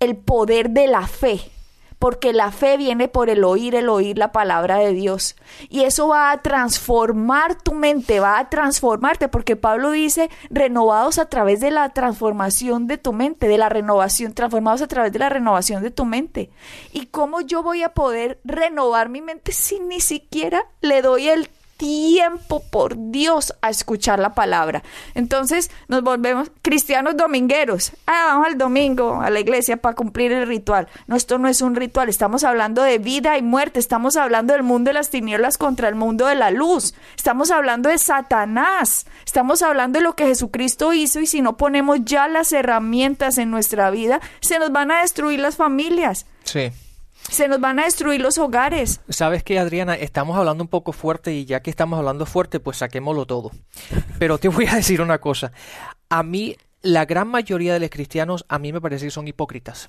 el 0.00 0.16
poder 0.16 0.70
de 0.70 0.86
la 0.86 1.06
fe 1.06 1.50
porque 1.98 2.32
la 2.32 2.52
fe 2.52 2.76
viene 2.76 3.08
por 3.08 3.28
el 3.28 3.44
oír, 3.44 3.74
el 3.74 3.88
oír 3.88 4.18
la 4.18 4.32
palabra 4.32 4.78
de 4.78 4.92
Dios. 4.92 5.36
Y 5.68 5.82
eso 5.82 6.08
va 6.08 6.30
a 6.30 6.42
transformar 6.42 7.60
tu 7.60 7.72
mente, 7.72 8.20
va 8.20 8.38
a 8.38 8.48
transformarte, 8.48 9.28
porque 9.28 9.56
Pablo 9.56 9.90
dice, 9.90 10.30
renovados 10.50 11.18
a 11.18 11.28
través 11.28 11.60
de 11.60 11.70
la 11.70 11.88
transformación 11.90 12.86
de 12.86 12.98
tu 12.98 13.12
mente, 13.12 13.48
de 13.48 13.58
la 13.58 13.68
renovación, 13.68 14.32
transformados 14.32 14.82
a 14.82 14.88
través 14.88 15.12
de 15.12 15.18
la 15.18 15.28
renovación 15.28 15.82
de 15.82 15.90
tu 15.90 16.04
mente. 16.04 16.50
¿Y 16.92 17.06
cómo 17.06 17.40
yo 17.40 17.62
voy 17.62 17.82
a 17.82 17.94
poder 17.94 18.40
renovar 18.44 19.08
mi 19.08 19.20
mente 19.20 19.52
si 19.52 19.80
ni 19.80 20.00
siquiera 20.00 20.66
le 20.80 21.02
doy 21.02 21.28
el 21.28 21.48
tiempo 21.78 22.60
por 22.70 22.94
Dios 23.10 23.54
a 23.62 23.70
escuchar 23.70 24.18
la 24.18 24.34
palabra. 24.34 24.82
Entonces 25.14 25.70
nos 25.86 26.02
volvemos 26.02 26.50
cristianos 26.60 27.16
domingueros. 27.16 27.92
Ah, 28.06 28.26
vamos 28.28 28.48
al 28.48 28.58
domingo 28.58 29.22
a 29.22 29.30
la 29.30 29.40
iglesia 29.40 29.78
para 29.78 29.94
cumplir 29.94 30.32
el 30.32 30.46
ritual. 30.46 30.88
No, 31.06 31.16
esto 31.16 31.38
no 31.38 31.48
es 31.48 31.62
un 31.62 31.76
ritual, 31.76 32.08
estamos 32.10 32.44
hablando 32.44 32.82
de 32.82 32.98
vida 32.98 33.38
y 33.38 33.42
muerte, 33.42 33.78
estamos 33.78 34.16
hablando 34.16 34.52
del 34.52 34.64
mundo 34.64 34.90
de 34.90 34.94
las 34.94 35.08
tinieblas 35.08 35.56
contra 35.56 35.88
el 35.88 35.94
mundo 35.94 36.26
de 36.26 36.34
la 36.34 36.50
luz, 36.50 36.94
estamos 37.16 37.50
hablando 37.50 37.88
de 37.88 37.98
Satanás, 37.98 39.06
estamos 39.24 39.62
hablando 39.62 40.00
de 40.00 40.04
lo 40.04 40.16
que 40.16 40.26
Jesucristo 40.26 40.92
hizo 40.92 41.20
y 41.20 41.26
si 41.26 41.40
no 41.40 41.56
ponemos 41.56 41.98
ya 42.04 42.26
las 42.28 42.52
herramientas 42.52 43.38
en 43.38 43.50
nuestra 43.50 43.90
vida, 43.90 44.20
se 44.40 44.58
nos 44.58 44.72
van 44.72 44.90
a 44.90 45.02
destruir 45.02 45.38
las 45.38 45.56
familias. 45.56 46.26
Sí. 46.42 46.72
Se 47.30 47.46
nos 47.46 47.60
van 47.60 47.78
a 47.78 47.84
destruir 47.84 48.20
los 48.20 48.38
hogares. 48.38 49.00
Sabes 49.08 49.44
que, 49.44 49.58
Adriana, 49.58 49.94
estamos 49.94 50.36
hablando 50.36 50.64
un 50.64 50.68
poco 50.68 50.92
fuerte 50.92 51.34
y 51.34 51.44
ya 51.44 51.60
que 51.60 51.70
estamos 51.70 51.98
hablando 51.98 52.26
fuerte, 52.26 52.58
pues 52.58 52.78
saquémoslo 52.78 53.26
todo. 53.26 53.50
Pero 54.18 54.38
te 54.38 54.48
voy 54.48 54.66
a 54.66 54.76
decir 54.76 55.02
una 55.02 55.18
cosa. 55.18 55.52
A 56.08 56.22
mí, 56.22 56.56
la 56.82 57.04
gran 57.04 57.28
mayoría 57.28 57.74
de 57.74 57.80
los 57.80 57.90
cristianos, 57.90 58.44
a 58.48 58.58
mí 58.58 58.72
me 58.72 58.80
parece 58.80 59.06
que 59.06 59.10
son 59.10 59.28
hipócritas. 59.28 59.88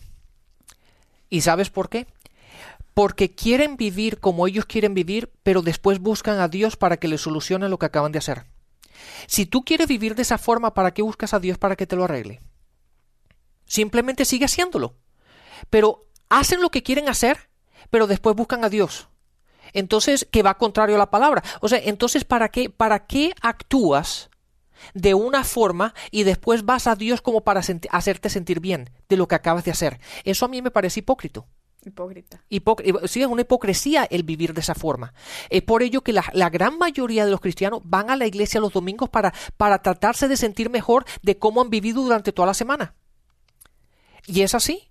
¿Y 1.29 1.41
sabes 1.41 1.69
por 1.69 1.89
qué? 1.89 2.07
Porque 2.93 3.33
quieren 3.33 3.77
vivir 3.77 4.19
como 4.19 4.45
ellos 4.45 4.65
quieren 4.65 4.93
vivir, 4.93 5.31
pero 5.43 5.61
después 5.61 5.99
buscan 5.99 6.39
a 6.39 6.49
Dios 6.49 6.75
para 6.75 6.97
que 6.97 7.07
les 7.07 7.21
solucione 7.21 7.69
lo 7.69 7.79
que 7.79 7.85
acaban 7.85 8.11
de 8.11 8.19
hacer. 8.19 8.43
Si 9.27 9.45
tú 9.45 9.63
quieres 9.63 9.87
vivir 9.87 10.15
de 10.15 10.23
esa 10.23 10.37
forma, 10.37 10.73
¿para 10.73 10.91
qué 10.93 11.01
buscas 11.01 11.33
a 11.33 11.39
Dios 11.39 11.57
para 11.57 11.77
que 11.77 11.87
te 11.87 11.95
lo 11.95 12.03
arregle? 12.03 12.41
Simplemente 13.65 14.25
sigue 14.25 14.45
haciéndolo. 14.45 14.95
Pero 15.69 16.08
hacen 16.29 16.61
lo 16.61 16.69
que 16.69 16.83
quieren 16.83 17.09
hacer, 17.09 17.49
pero 17.89 18.07
después 18.07 18.35
buscan 18.35 18.63
a 18.63 18.69
Dios. 18.69 19.09
Entonces, 19.73 20.27
que 20.31 20.43
va 20.43 20.57
contrario 20.57 20.95
a 20.95 20.99
la 20.99 21.11
palabra. 21.11 21.43
O 21.61 21.67
sea, 21.67 21.79
entonces, 21.79 22.23
¿para 22.23 22.49
qué, 22.49 22.69
para 22.69 23.05
qué 23.05 23.33
actúas 23.41 24.29
de 24.93 25.13
una 25.13 25.43
forma 25.43 25.93
y 26.11 26.23
después 26.23 26.65
vas 26.65 26.87
a 26.87 26.95
Dios 26.95 27.21
como 27.21 27.41
para 27.41 27.61
hacerte 27.91 28.29
sentir 28.29 28.59
bien 28.59 28.89
de 29.09 29.17
lo 29.17 29.27
que 29.27 29.35
acabas 29.35 29.65
de 29.65 29.71
hacer? 29.71 29.99
Eso 30.23 30.45
a 30.45 30.49
mí 30.49 30.61
me 30.61 30.71
parece 30.71 31.01
hipócrito. 31.01 31.47
Hipócrita. 31.85 32.43
sí, 33.05 33.21
es 33.21 33.27
una 33.27 33.41
hipocresía 33.41 34.03
el 34.03 34.23
vivir 34.23 34.53
de 34.53 34.59
esa 34.59 34.75
forma. 34.75 35.13
Es 35.49 35.61
por 35.61 35.81
ello 35.81 36.01
que 36.01 36.11
la, 36.11 36.25
la, 36.33 36.49
gran 36.49 36.77
mayoría 36.77 37.23
de 37.23 37.31
los 37.31 37.39
cristianos 37.39 37.79
van 37.85 38.09
a 38.09 38.17
la 38.17 38.27
iglesia 38.27 38.59
los 38.59 38.73
domingos 38.73 39.07
para, 39.07 39.33
para 39.55 39.81
tratarse 39.81 40.27
de 40.27 40.35
sentir 40.35 40.69
mejor 40.69 41.05
de 41.21 41.37
cómo 41.37 41.61
han 41.61 41.69
vivido 41.69 42.03
durante 42.03 42.33
toda 42.33 42.47
la 42.47 42.53
semana. 42.53 42.95
Y 44.27 44.41
es 44.41 44.55
así. 44.55 44.88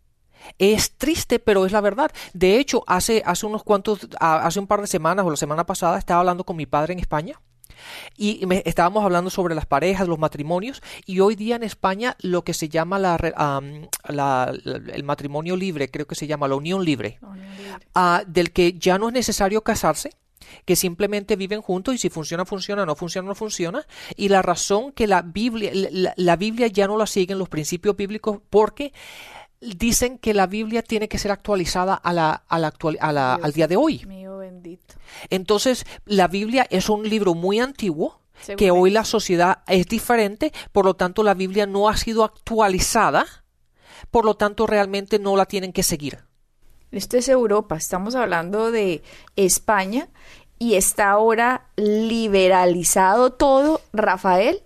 Es 0.59 0.93
triste, 0.97 1.39
pero 1.39 1.67
es 1.67 1.73
la 1.73 1.81
verdad. 1.81 2.11
De 2.33 2.59
hecho, 2.59 2.85
hace, 2.87 3.23
hace 3.25 3.47
unos 3.47 3.63
cuantos, 3.63 4.09
hace 4.19 4.61
un 4.61 4.67
par 4.67 4.81
de 4.81 4.87
semanas 4.87 5.25
o 5.27 5.31
la 5.31 5.37
semana 5.37 5.67
pasada 5.67 5.99
estaba 5.99 6.21
hablando 6.21 6.45
con 6.45 6.57
mi 6.57 6.67
padre 6.67 6.93
en 6.95 7.01
España 7.01 7.41
y 8.17 8.41
estábamos 8.65 9.05
hablando 9.05 9.31
sobre 9.31 9.55
las 9.55 9.67
parejas, 9.67 10.09
los 10.09 10.19
matrimonios, 10.19 10.83
y 11.07 11.21
hoy 11.21 11.37
día 11.37 11.57
en 11.57 11.63
España 11.63 12.17
lo 12.21 12.43
que 12.43 12.55
se 12.55 12.69
llama 12.69 12.99
la, 12.99 13.17
el 14.93 15.05
matrimonio 15.05 15.57
libre, 15.57 15.91
creo 15.91 16.07
que 16.07 16.15
se 16.15 16.27
llama 16.27 16.49
la 16.49 16.57
unión 16.57 16.85
libre, 16.85 17.19
ah, 17.95 18.23
del 18.27 18.53
que 18.53 18.75
ya 18.75 18.99
no 18.99 19.09
es 19.09 19.15
necesario 19.15 19.63
casarse, 19.63 20.11
que 20.65 20.77
simplemente 20.77 21.37
viven 21.37 21.61
juntos 21.61 21.95
y 21.95 21.99
si 21.99 22.11
funciona, 22.11 22.45
funciona, 22.45 22.87
no 22.87 22.95
funciona, 22.95 23.29
no 23.29 23.35
funciona. 23.35 23.87
Y 24.17 24.29
la 24.29 24.41
razón 24.41 24.93
que 24.93 25.07
la 25.07 25.21
Biblia, 25.21 25.71
la 26.17 26.37
Biblia 26.37 26.69
ya 26.69 26.87
no 26.87 26.97
la 26.97 27.07
siguen 27.07 27.39
los 27.39 27.51
principios 27.51 27.97
bíblicos 27.97 28.41
porque 28.49 28.93
dicen 29.61 30.19
que 30.19 30.35
la 30.35 30.47
Biblia 30.47 30.83
tiene 30.83 31.09
que 31.09 31.19
ser 31.19 31.33
actualizada 31.33 31.95
a 31.95 32.13
la, 32.13 32.45
a 32.49 32.59
la 32.59 32.69
actual, 32.69 32.99
a 33.01 33.13
la, 33.13 33.35
al 33.35 33.53
día 33.53 33.67
de 33.67 33.77
hoy. 33.77 34.05
Mío 34.07 34.39
bendito. 34.39 34.95
Entonces, 35.31 35.85
la 36.05 36.29
Biblia 36.29 36.67
es 36.71 36.89
un 36.89 37.09
libro 37.09 37.35
muy 37.35 37.61
antiguo, 37.61 38.21
que 38.57 38.71
hoy 38.71 38.91
la 38.91 39.05
sociedad 39.05 39.65
es 39.67 39.87
diferente, 39.87 40.53
por 40.71 40.85
lo 40.85 40.95
tanto 40.95 41.25
la 41.25 41.35
Biblia 41.35 41.67
no 41.67 41.89
ha 41.89 41.97
sido 41.97 42.23
actualizada, 42.23 43.27
por 44.13 44.25
lo 44.25 44.37
tanto 44.37 44.67
realmente 44.67 45.19
no 45.19 45.37
la 45.37 45.47
tienen 45.47 45.73
que 45.73 45.83
seguir. 45.83 46.21
Esto 46.93 47.17
es 47.17 47.29
Europa, 47.29 47.77
estamos 47.77 48.15
hablando 48.15 48.71
de 48.71 49.03
España 49.37 50.09
y 50.59 50.75
está 50.75 51.11
ahora 51.11 51.67
liberalizado 51.77 53.33
todo, 53.33 53.81
Rafael. 53.93 54.63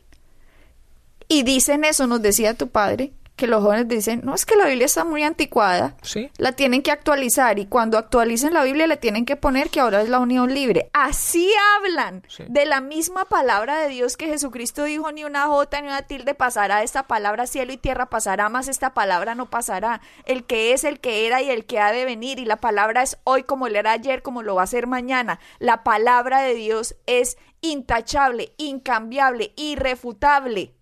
Y 1.28 1.42
dicen 1.42 1.84
eso, 1.84 2.06
nos 2.06 2.20
decía 2.20 2.54
tu 2.54 2.68
padre, 2.68 3.12
que 3.36 3.46
los 3.46 3.62
jóvenes 3.62 3.88
dicen, 3.88 4.20
no, 4.24 4.34
es 4.34 4.46
que 4.46 4.56
la 4.56 4.66
Biblia 4.66 4.86
está 4.86 5.04
muy 5.04 5.22
anticuada, 5.22 5.96
¿Sí? 6.02 6.30
la 6.38 6.52
tienen 6.52 6.82
que 6.82 6.92
actualizar 6.92 7.58
y 7.58 7.66
cuando 7.66 7.98
actualicen 7.98 8.54
la 8.54 8.62
Biblia 8.62 8.86
le 8.86 8.96
tienen 8.96 9.24
que 9.24 9.36
poner 9.36 9.70
que 9.70 9.80
ahora 9.80 10.02
es 10.02 10.08
la 10.08 10.20
unión 10.20 10.54
libre. 10.54 10.90
Así 10.92 11.50
hablan 11.76 12.22
de 12.48 12.66
la 12.66 12.80
misma 12.80 13.24
palabra 13.24 13.78
de 13.78 13.88
Dios 13.88 14.16
que 14.16 14.26
Jesucristo 14.28 14.84
dijo, 14.84 15.10
ni 15.12 15.24
una 15.24 15.46
jota 15.46 15.80
ni 15.80 15.88
una 15.88 16.02
tilde 16.02 16.34
pasará, 16.34 16.82
esta 16.82 17.06
palabra 17.06 17.46
cielo 17.46 17.72
y 17.72 17.78
tierra 17.78 18.06
pasará, 18.06 18.48
más 18.48 18.68
esta 18.68 18.94
palabra 18.94 19.34
no 19.34 19.50
pasará. 19.50 20.00
El 20.24 20.44
que 20.44 20.72
es, 20.72 20.84
el 20.84 21.00
que 21.00 21.26
era 21.26 21.42
y 21.42 21.50
el 21.50 21.64
que 21.64 21.80
ha 21.80 21.90
de 21.90 22.04
venir 22.04 22.38
y 22.38 22.44
la 22.44 22.56
palabra 22.56 23.02
es 23.02 23.18
hoy 23.24 23.42
como 23.42 23.66
era 23.66 23.92
ayer, 23.92 24.22
como 24.22 24.42
lo 24.42 24.54
va 24.54 24.62
a 24.62 24.66
ser 24.66 24.86
mañana. 24.86 25.40
La 25.58 25.82
palabra 25.82 26.40
de 26.42 26.54
Dios 26.54 26.94
es 27.06 27.38
intachable, 27.60 28.52
incambiable, 28.58 29.52
irrefutable. 29.56 30.74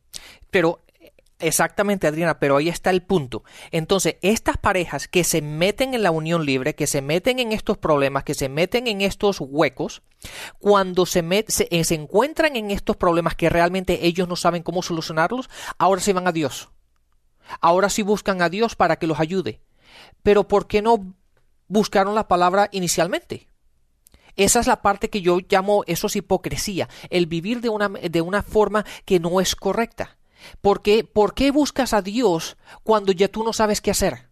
Pero 0.50 0.80
Exactamente, 1.40 2.06
Adriana, 2.06 2.38
pero 2.38 2.56
ahí 2.56 2.68
está 2.68 2.90
el 2.90 3.02
punto. 3.02 3.44
Entonces, 3.70 4.16
estas 4.20 4.58
parejas 4.58 5.08
que 5.08 5.24
se 5.24 5.40
meten 5.40 5.94
en 5.94 6.02
la 6.02 6.10
unión 6.10 6.44
libre, 6.44 6.74
que 6.74 6.86
se 6.86 7.00
meten 7.00 7.38
en 7.38 7.52
estos 7.52 7.78
problemas, 7.78 8.24
que 8.24 8.34
se 8.34 8.50
meten 8.50 8.86
en 8.86 9.00
estos 9.00 9.40
huecos, 9.40 10.02
cuando 10.58 11.06
se, 11.06 11.24
eh, 11.30 11.84
se, 11.84 11.94
encuentran 11.94 12.56
en 12.56 12.70
estos 12.70 12.96
problemas 12.96 13.34
que 13.34 13.48
realmente 13.48 14.06
ellos 14.06 14.28
no 14.28 14.36
saben 14.36 14.62
cómo 14.62 14.82
solucionarlos, 14.82 15.48
ahora 15.78 16.02
se 16.02 16.12
van 16.12 16.28
a 16.28 16.32
Dios. 16.32 16.68
Ahora 17.60 17.88
sí 17.88 18.02
buscan 18.02 18.42
a 18.42 18.50
Dios 18.50 18.76
para 18.76 18.96
que 18.96 19.06
los 19.06 19.18
ayude. 19.18 19.62
Pero 20.22 20.46
¿por 20.46 20.66
qué 20.66 20.82
no 20.82 21.14
buscaron 21.68 22.14
la 22.14 22.28
palabra 22.28 22.68
inicialmente? 22.70 23.48
Esa 24.36 24.60
es 24.60 24.66
la 24.66 24.82
parte 24.82 25.08
que 25.10 25.22
yo 25.22 25.38
llamo, 25.48 25.84
eso 25.86 26.06
es 26.06 26.16
hipocresía, 26.16 26.88
el 27.08 27.26
vivir 27.26 27.60
de 27.60 27.70
una, 27.70 27.88
de 27.88 28.20
una 28.20 28.42
forma 28.42 28.84
que 29.04 29.18
no 29.18 29.40
es 29.40 29.56
correcta. 29.56 30.19
¿Por 30.60 30.82
qué, 30.82 31.04
¿Por 31.04 31.34
qué 31.34 31.50
buscas 31.50 31.92
a 31.92 32.02
Dios 32.02 32.56
cuando 32.82 33.12
ya 33.12 33.28
tú 33.28 33.44
no 33.44 33.52
sabes 33.52 33.80
qué 33.80 33.90
hacer? 33.90 34.30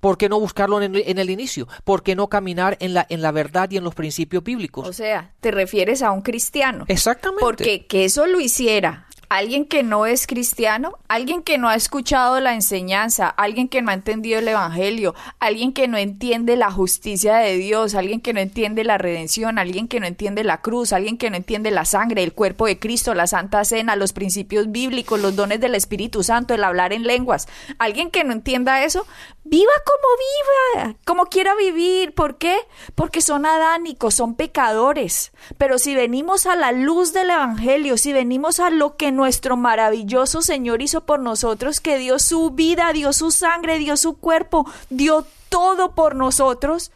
¿Por 0.00 0.16
qué 0.16 0.28
no 0.28 0.40
buscarlo 0.40 0.80
en 0.80 0.96
el, 0.96 1.02
en 1.06 1.18
el, 1.18 1.30
inicio? 1.30 1.68
¿Por 1.84 2.02
qué 2.02 2.16
no 2.16 2.28
caminar 2.28 2.76
en 2.80 2.94
la, 2.94 3.06
en 3.08 3.20
la 3.20 3.30
verdad 3.30 3.70
y 3.70 3.76
en 3.76 3.84
los 3.84 3.94
principios 3.94 4.42
bíblicos? 4.42 4.88
O 4.88 4.92
sea, 4.92 5.34
te 5.40 5.50
refieres 5.50 6.02
a 6.02 6.12
un 6.12 6.22
cristiano. 6.22 6.84
Exactamente. 6.88 7.44
Porque 7.44 7.86
que 7.86 8.06
eso 8.06 8.26
lo 8.26 8.40
hiciera 8.40 9.05
alguien 9.28 9.64
que 9.64 9.82
no 9.82 10.06
es 10.06 10.26
cristiano, 10.26 10.98
alguien 11.08 11.42
que 11.42 11.58
no 11.58 11.68
ha 11.68 11.74
escuchado 11.74 12.40
la 12.40 12.54
enseñanza, 12.54 13.28
alguien 13.28 13.68
que 13.68 13.82
no 13.82 13.90
ha 13.90 13.94
entendido 13.94 14.38
el 14.38 14.48
Evangelio, 14.48 15.14
alguien 15.40 15.72
que 15.72 15.88
no 15.88 15.96
entiende 15.98 16.56
la 16.56 16.70
justicia 16.70 17.36
de 17.36 17.56
Dios, 17.56 17.94
alguien 17.94 18.20
que 18.20 18.32
no 18.32 18.40
entiende 18.40 18.84
la 18.84 18.98
redención, 18.98 19.58
alguien 19.58 19.88
que 19.88 20.00
no 20.00 20.06
entiende 20.06 20.44
la 20.44 20.60
cruz, 20.60 20.92
alguien 20.92 21.18
que 21.18 21.30
no 21.30 21.36
entiende 21.36 21.70
la 21.70 21.84
sangre, 21.84 22.22
el 22.22 22.32
cuerpo 22.32 22.66
de 22.66 22.78
Cristo, 22.78 23.14
la 23.14 23.26
Santa 23.26 23.64
Cena, 23.64 23.96
los 23.96 24.12
principios 24.12 24.70
bíblicos, 24.70 25.20
los 25.20 25.36
dones 25.36 25.60
del 25.60 25.74
Espíritu 25.74 26.22
Santo, 26.22 26.54
el 26.54 26.64
hablar 26.64 26.92
en 26.92 27.04
lenguas, 27.04 27.48
alguien 27.78 28.10
que 28.10 28.24
no 28.24 28.32
entienda 28.32 28.84
eso, 28.84 29.06
viva 29.48 29.72
como 29.84 30.82
viva, 30.84 30.96
como 31.04 31.26
quiera 31.26 31.54
vivir. 31.54 32.14
¿Por 32.14 32.36
qué? 32.36 32.58
Porque 32.94 33.20
son 33.20 33.46
adánicos, 33.46 34.14
son 34.14 34.34
pecadores. 34.34 35.32
Pero 35.58 35.78
si 35.78 35.94
venimos 35.94 36.46
a 36.46 36.56
la 36.56 36.72
luz 36.72 37.12
del 37.12 37.30
Evangelio, 37.30 37.96
si 37.96 38.12
venimos 38.12 38.60
a 38.60 38.70
lo 38.70 38.96
que 38.96 39.12
nuestro 39.16 39.56
maravilloso 39.56 40.42
Señor 40.42 40.82
hizo 40.82 41.04
por 41.04 41.20
nosotros, 41.20 41.80
que 41.80 41.98
dio 41.98 42.18
su 42.18 42.50
vida, 42.50 42.92
dio 42.92 43.12
su 43.12 43.30
sangre, 43.30 43.78
dio 43.78 43.96
su 43.96 44.18
cuerpo, 44.18 44.70
dio 44.90 45.26
todo 45.48 45.94
por 45.94 46.14
nosotros. 46.14 46.92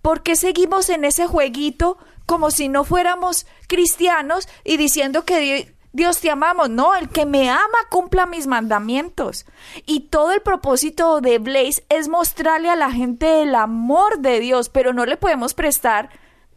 ¿Por 0.00 0.22
qué 0.22 0.36
seguimos 0.36 0.88
en 0.88 1.04
ese 1.04 1.26
jueguito 1.26 1.98
como 2.26 2.50
si 2.50 2.68
no 2.68 2.84
fuéramos 2.84 3.46
cristianos 3.66 4.48
y 4.64 4.76
diciendo 4.76 5.24
que 5.24 5.74
Dios 5.92 6.20
te 6.20 6.30
amamos? 6.30 6.70
No, 6.70 6.94
el 6.94 7.08
que 7.08 7.26
me 7.26 7.50
ama 7.50 7.78
cumpla 7.90 8.26
mis 8.26 8.46
mandamientos. 8.46 9.46
Y 9.86 10.00
todo 10.08 10.32
el 10.32 10.42
propósito 10.42 11.20
de 11.20 11.38
Blaze 11.38 11.84
es 11.88 12.08
mostrarle 12.08 12.70
a 12.70 12.76
la 12.76 12.90
gente 12.90 13.42
el 13.42 13.54
amor 13.54 14.20
de 14.20 14.40
Dios, 14.40 14.68
pero 14.68 14.92
no 14.92 15.06
le 15.06 15.16
podemos 15.16 15.54
prestar 15.54 16.10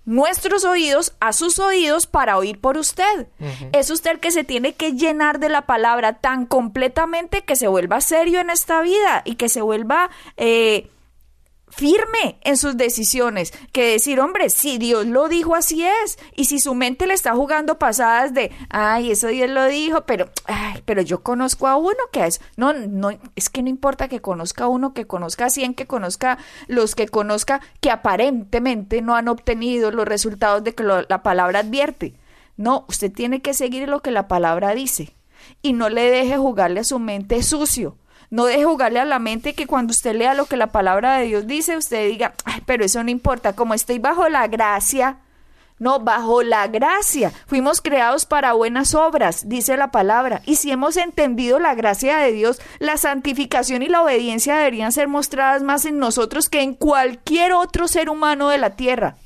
nuestros 0.06 0.64
oídos 0.64 1.14
a 1.20 1.34
sus 1.34 1.60
oídos 1.60 2.08
para 2.08 2.38
oír 2.38 2.60
por 2.60 2.78
usted. 2.78 3.28
Es 3.74 3.90
usted 3.90 4.12
el 4.12 4.20
que 4.20 4.32
se 4.32 4.44
tiene 4.44 4.74
que 4.74 4.94
llenar 4.94 5.40
de 5.40 5.50
la 5.50 5.64
palabra 5.64 6.14
tan 6.14 6.46
completamente 6.46 7.42
que 7.44 7.56
se 7.56 7.68
vuelva 7.68 8.02
serio 8.02 8.40
en 8.40 8.50
esta 8.50 8.82
vida 8.82 9.22
y 9.26 9.36
que 9.36 9.50
se 9.50 9.62
vuelva 9.62 10.10
eh, 10.38 10.90
firme 11.68 12.38
en 12.42 12.58
sus 12.58 12.78
decisiones, 12.78 13.54
que 13.72 13.92
decir, 13.92 14.20
hombre, 14.20 14.50
si 14.50 14.78
Dios 14.78 15.06
lo 15.06 15.28
dijo, 15.28 15.56
así 15.56 15.84
es. 15.84 16.18
Y 16.36 16.46
si 16.46 16.60
su 16.60 16.74
mente 16.76 17.08
le 17.08 17.14
está 17.14 17.34
jugando 17.34 17.78
pasadas 17.78 18.34
de, 18.34 18.52
ay, 18.70 19.12
eso 19.12 19.28
Dios 19.28 19.50
lo 19.50 19.66
dijo, 19.66 20.06
pero, 20.06 20.30
ay, 20.46 20.82
pero 20.86 21.02
yo 21.02 21.22
conozco 21.24 21.68
a 21.68 21.76
uno 21.76 21.98
que 22.12 22.26
es, 22.26 22.42
no, 22.56 22.74
no, 22.74 23.10
es 23.36 23.50
que 23.50 23.62
no 23.62 23.70
importa 23.70 24.08
que 24.08 24.22
conozca 24.22 24.66
a 24.66 24.68
uno, 24.68 24.94
que 24.94 25.06
conozca 25.06 25.46
a 25.46 25.50
cien, 25.50 25.74
que 25.74 25.88
conozca 25.88 26.38
los 26.68 26.96
que 26.96 27.08
conozca, 27.08 27.62
que 27.82 27.92
aparentemente 27.92 29.02
no 29.02 29.16
han 29.16 29.28
obtenido 29.28 29.92
los 29.92 30.08
resultados 30.08 30.64
de 30.64 30.74
que 30.74 30.84
la 30.84 31.24
palabra 31.24 31.60
advierte. 31.60 32.14
No, 32.58 32.86
usted 32.88 33.12
tiene 33.12 33.42
que 33.42 33.54
seguir 33.54 33.90
lo 33.90 34.02
que 34.02 34.12
la 34.12 34.28
palabra 34.28 34.74
dice 34.74 35.14
y 35.62 35.74
no 35.74 35.90
le 35.90 36.10
deje 36.10 36.38
jugarle 36.38 36.80
a 36.82 36.86
su 36.86 37.00
mente 37.00 37.42
sucio. 37.44 37.98
No 38.30 38.46
deje 38.46 38.66
jugarle 38.66 39.00
a 39.00 39.06
la 39.06 39.20
mente 39.20 39.54
que 39.54 39.68
cuando 39.68 39.92
usted 39.92 40.16
lea 40.16 40.34
lo 40.34 40.46
que 40.46 40.58
la 40.58 40.68
palabra 40.68 41.18
de 41.18 41.26
Dios 41.26 41.48
dice, 41.48 41.78
usted 41.78 42.08
diga, 42.08 42.34
ay, 42.46 42.62
pero 42.66 42.84
eso 42.86 43.04
no 43.04 43.12
importa, 43.12 43.54
como 43.54 43.74
estoy 43.74 44.00
bajo 44.00 44.28
la 44.30 44.48
gracia, 44.48 45.20
no, 45.78 46.00
bajo 46.00 46.42
la 46.42 46.68
gracia. 46.68 47.32
Fuimos 47.48 47.82
creados 47.82 48.26
para 48.26 48.54
buenas 48.54 48.96
obras, 48.96 49.50
dice 49.50 49.76
la 49.76 49.92
palabra. 49.92 50.42
Y 50.46 50.56
si 50.56 50.72
hemos 50.72 50.96
entendido 50.96 51.60
la 51.60 51.76
gracia 51.76 52.18
de 52.18 52.32
Dios, 52.32 52.62
la 52.80 52.96
santificación 52.98 53.82
y 53.82 53.88
la 53.88 54.02
obediencia 54.02 54.56
deberían 54.56 54.94
ser 54.94 55.10
mostradas 55.10 55.64
más 55.64 55.86
en 55.86 56.00
nosotros 56.00 56.48
que 56.48 56.62
en 56.62 56.76
cualquier 56.76 57.52
otro 57.54 57.88
ser 57.90 58.10
humano 58.10 58.48
de 58.50 58.58
la 58.58 58.78
tierra. 58.78 59.18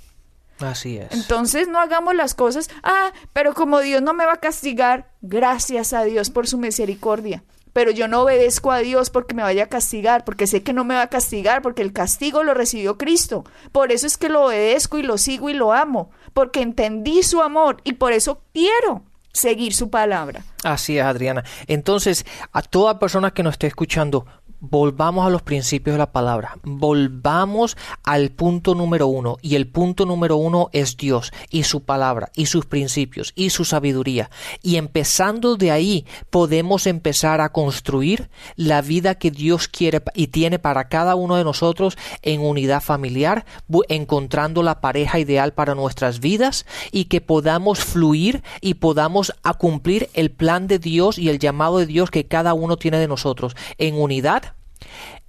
Así 0.59 0.97
es. 0.97 1.11
Entonces 1.11 1.67
no 1.67 1.79
hagamos 1.79 2.15
las 2.15 2.33
cosas, 2.33 2.69
ah, 2.83 3.13
pero 3.31 3.53
como 3.53 3.79
Dios 3.79 4.01
no 4.01 4.13
me 4.13 4.25
va 4.25 4.33
a 4.33 4.39
castigar, 4.39 5.11
gracias 5.21 5.93
a 5.93 6.03
Dios 6.03 6.31
por 6.31 6.47
su 6.47 6.57
misericordia. 6.57 7.43
Pero 7.73 7.91
yo 7.91 8.07
no 8.07 8.21
obedezco 8.21 8.71
a 8.71 8.79
Dios 8.79 9.09
porque 9.09 9.33
me 9.33 9.43
vaya 9.43 9.65
a 9.65 9.69
castigar, 9.69 10.25
porque 10.25 10.47
sé 10.47 10.63
que 10.63 10.73
no 10.73 10.83
me 10.83 10.95
va 10.95 11.03
a 11.03 11.09
castigar, 11.09 11.61
porque 11.61 11.81
el 11.81 11.93
castigo 11.93 12.43
lo 12.43 12.53
recibió 12.53 12.97
Cristo. 12.97 13.43
Por 13.71 13.91
eso 13.91 14.07
es 14.07 14.17
que 14.17 14.29
lo 14.29 14.45
obedezco 14.45 14.97
y 14.97 15.03
lo 15.03 15.17
sigo 15.17 15.49
y 15.49 15.53
lo 15.53 15.73
amo, 15.73 16.11
porque 16.33 16.61
entendí 16.61 17.23
su 17.23 17.41
amor 17.41 17.81
y 17.83 17.93
por 17.93 18.13
eso 18.13 18.41
quiero 18.53 19.03
seguir 19.31 19.73
su 19.73 19.89
palabra. 19.89 20.43
Así 20.63 20.97
es, 20.97 21.05
Adriana. 21.05 21.43
Entonces, 21.67 22.25
a 22.51 22.61
toda 22.61 22.99
persona 22.99 23.31
que 23.31 23.43
nos 23.43 23.53
esté 23.53 23.67
escuchando, 23.67 24.25
volvamos 24.59 25.25
a 25.25 25.29
los 25.29 25.41
principios 25.41 25.93
de 25.93 25.99
la 25.99 26.11
palabra, 26.11 26.57
volvamos 26.63 27.77
al 28.03 28.31
punto 28.31 28.75
número 28.75 29.07
uno, 29.07 29.37
y 29.41 29.55
el 29.55 29.67
punto 29.67 30.05
número 30.05 30.37
uno 30.37 30.69
es 30.73 30.97
Dios 30.97 31.31
y 31.49 31.63
su 31.63 31.83
palabra 31.83 32.31
y 32.35 32.47
sus 32.47 32.65
principios 32.65 33.31
y 33.35 33.49
su 33.51 33.65
sabiduría. 33.65 34.29
Y 34.61 34.75
empezando 34.75 35.55
de 35.55 35.71
ahí 35.71 36.05
podemos 36.29 36.87
empezar 36.87 37.41
a 37.41 37.49
construir 37.49 38.29
la 38.55 38.81
vida 38.81 39.15
que 39.15 39.31
Dios 39.31 39.67
quiere 39.67 40.01
y 40.13 40.27
tiene 40.27 40.59
para 40.59 40.89
cada 40.89 41.15
uno 41.15 41.35
de 41.35 41.43
nosotros 41.43 41.97
en 42.21 42.41
unidad 42.41 42.81
familiar, 42.81 43.45
encontrando 43.87 44.63
la 44.63 44.81
pareja 44.81 45.19
ideal 45.19 45.53
para 45.53 45.75
nuestras 45.75 46.19
vidas 46.19 46.65
y 46.91 47.05
que 47.05 47.21
podamos 47.21 47.79
fluir 47.79 48.43
y 48.61 48.75
podamos 48.75 49.33
cumplir 49.57 50.09
el 50.13 50.31
plan 50.31 50.67
de 50.67 50.79
Dios 50.79 51.17
y 51.17 51.29
el 51.29 51.39
llamado 51.39 51.79
de 51.79 51.85
Dios 51.85 52.11
que 52.11 52.25
cada 52.25 52.53
uno 52.53 52.77
tiene 52.77 52.97
de 52.97 53.07
nosotros 53.07 53.55
en 53.77 53.95
unidad 53.95 54.48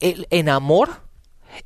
en 0.00 0.48
amor 0.48 1.02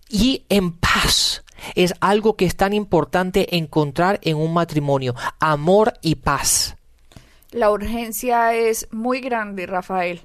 y 0.08 0.44
en 0.48 0.72
paz. 0.72 1.44
Es 1.74 1.94
algo 2.00 2.36
que 2.36 2.44
es 2.44 2.56
tan 2.56 2.72
importante 2.72 3.56
encontrar 3.56 4.18
en 4.22 4.36
un 4.36 4.52
matrimonio, 4.52 5.14
amor 5.40 5.94
y 6.02 6.16
paz. 6.16 6.76
La 7.50 7.70
urgencia 7.70 8.54
es 8.54 8.88
muy 8.90 9.20
grande, 9.20 9.66
Rafael. 9.66 10.22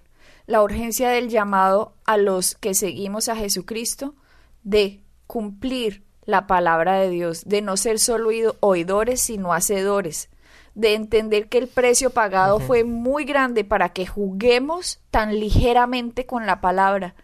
La 0.48 0.64
urgencia 0.64 1.10
del 1.10 1.30
llamado 1.30 1.94
a 2.06 2.18
los 2.18 2.56
que 2.56 2.74
seguimos 2.74 3.30
a 3.30 3.36
Jesucristo 3.36 4.16
de 4.64 5.04
cumplir 5.28 6.04
la 6.26 6.48
palabra 6.48 7.00
de 7.00 7.10
Dios, 7.10 7.44
de 7.46 7.62
no 7.62 7.78
ser 7.78 8.00
solo 8.00 8.30
oidores, 8.60 9.22
sino 9.22 9.54
hacedores, 9.54 10.30
de 10.76 10.94
entender 10.94 11.50
que 11.50 11.58
el 11.58 11.68
precio 11.68 12.10
pagado 12.10 12.60
fue 12.60 12.84
muy 12.84 13.26
grande 13.26 13.64
para 13.64 13.90
que 13.90 14.06
juguemos 14.06 15.00
tan 15.12 15.40
ligeramente 15.40 16.26
con 16.26 16.46
la 16.46 16.62
palabra, 16.62 17.16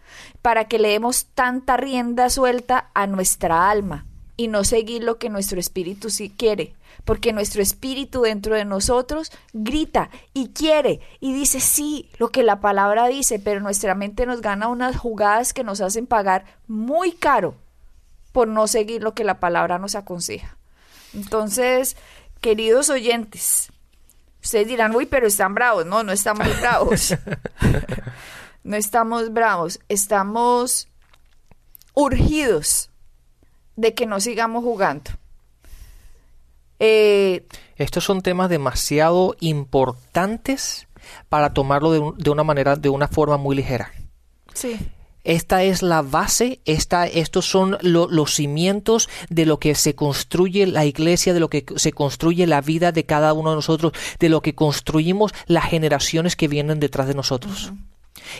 para 0.42 0.64
que 0.64 0.78
le 0.78 0.88
demos 0.88 1.26
tanta 1.34 1.76
rienda 1.76 2.30
suelta 2.30 2.90
a 2.94 3.06
nuestra 3.06 3.70
alma 3.70 4.06
y 4.36 4.48
no 4.48 4.64
seguir 4.64 5.02
lo 5.02 5.18
que 5.18 5.30
nuestro 5.30 5.58
espíritu 5.58 6.10
sí 6.10 6.30
quiere, 6.30 6.74
porque 7.04 7.32
nuestro 7.32 7.62
espíritu 7.62 8.22
dentro 8.22 8.54
de 8.54 8.64
nosotros 8.64 9.32
grita 9.52 10.10
y 10.34 10.48
quiere 10.48 11.00
y 11.20 11.32
dice 11.32 11.60
sí, 11.60 12.10
lo 12.18 12.28
que 12.28 12.42
la 12.42 12.60
palabra 12.60 13.06
dice, 13.08 13.38
pero 13.38 13.60
nuestra 13.60 13.94
mente 13.94 14.26
nos 14.26 14.42
gana 14.42 14.68
unas 14.68 14.96
jugadas 14.96 15.52
que 15.52 15.64
nos 15.64 15.80
hacen 15.80 16.06
pagar 16.06 16.44
muy 16.66 17.12
caro 17.12 17.54
por 18.32 18.48
no 18.48 18.66
seguir 18.66 19.02
lo 19.02 19.14
que 19.14 19.24
la 19.24 19.40
palabra 19.40 19.78
nos 19.78 19.94
aconseja. 19.94 20.58
Entonces, 21.14 21.96
queridos 22.40 22.90
oyentes, 22.90 23.72
ustedes 24.42 24.68
dirán, 24.68 24.94
uy, 24.94 25.06
pero 25.06 25.26
están 25.26 25.54
bravos. 25.54 25.86
No, 25.86 26.02
no 26.02 26.12
estamos 26.12 26.48
bravos. 26.60 27.14
no 28.64 28.76
estamos 28.76 29.32
bravos, 29.32 29.80
estamos 29.88 30.88
urgidos 31.94 32.90
de 33.76 33.94
que 33.94 34.06
no 34.06 34.20
sigamos 34.20 34.62
jugando. 34.62 35.10
Eh, 36.78 37.46
Estos 37.76 38.04
son 38.04 38.20
temas 38.20 38.50
demasiado 38.50 39.34
importantes 39.40 40.88
para 41.28 41.54
tomarlo 41.54 41.92
de, 41.92 42.22
de, 42.22 42.30
una 42.30 42.44
manera, 42.44 42.76
de 42.76 42.88
una 42.88 43.08
forma 43.08 43.36
muy 43.36 43.56
ligera. 43.56 43.92
Sí. 44.52 44.78
Esta 45.26 45.64
es 45.64 45.82
la 45.82 46.02
base, 46.02 46.60
esta, 46.66 47.08
estos 47.08 47.46
son 47.46 47.78
los 47.80 48.34
cimientos 48.34 49.08
de 49.28 49.44
lo 49.44 49.58
que 49.58 49.74
se 49.74 49.96
construye 49.96 50.68
la 50.68 50.84
iglesia, 50.84 51.34
de 51.34 51.40
lo 51.40 51.50
que 51.50 51.66
se 51.74 51.90
construye 51.90 52.46
la 52.46 52.60
vida 52.60 52.92
de 52.92 53.04
cada 53.06 53.32
uno 53.32 53.50
de 53.50 53.56
nosotros, 53.56 53.92
de 54.20 54.28
lo 54.28 54.40
que 54.40 54.54
construimos 54.54 55.34
las 55.46 55.64
generaciones 55.64 56.36
que 56.36 56.46
vienen 56.46 56.78
detrás 56.78 57.08
de 57.08 57.14
nosotros. 57.14 57.72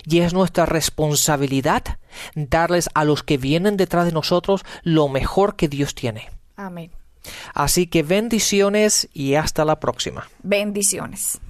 Y 0.04 0.20
es 0.20 0.32
nuestra 0.32 0.64
responsabilidad 0.64 1.98
darles 2.36 2.88
a 2.94 3.04
los 3.04 3.24
que 3.24 3.36
vienen 3.36 3.76
detrás 3.76 4.06
de 4.06 4.12
nosotros 4.12 4.64
lo 4.84 5.08
mejor 5.08 5.56
que 5.56 5.66
Dios 5.66 5.92
tiene. 5.96 6.30
Amén. 6.54 6.92
Así 7.52 7.88
que 7.88 8.04
bendiciones 8.04 9.08
y 9.12 9.34
hasta 9.34 9.64
la 9.64 9.80
próxima. 9.80 10.28
Bendiciones. 10.44 11.40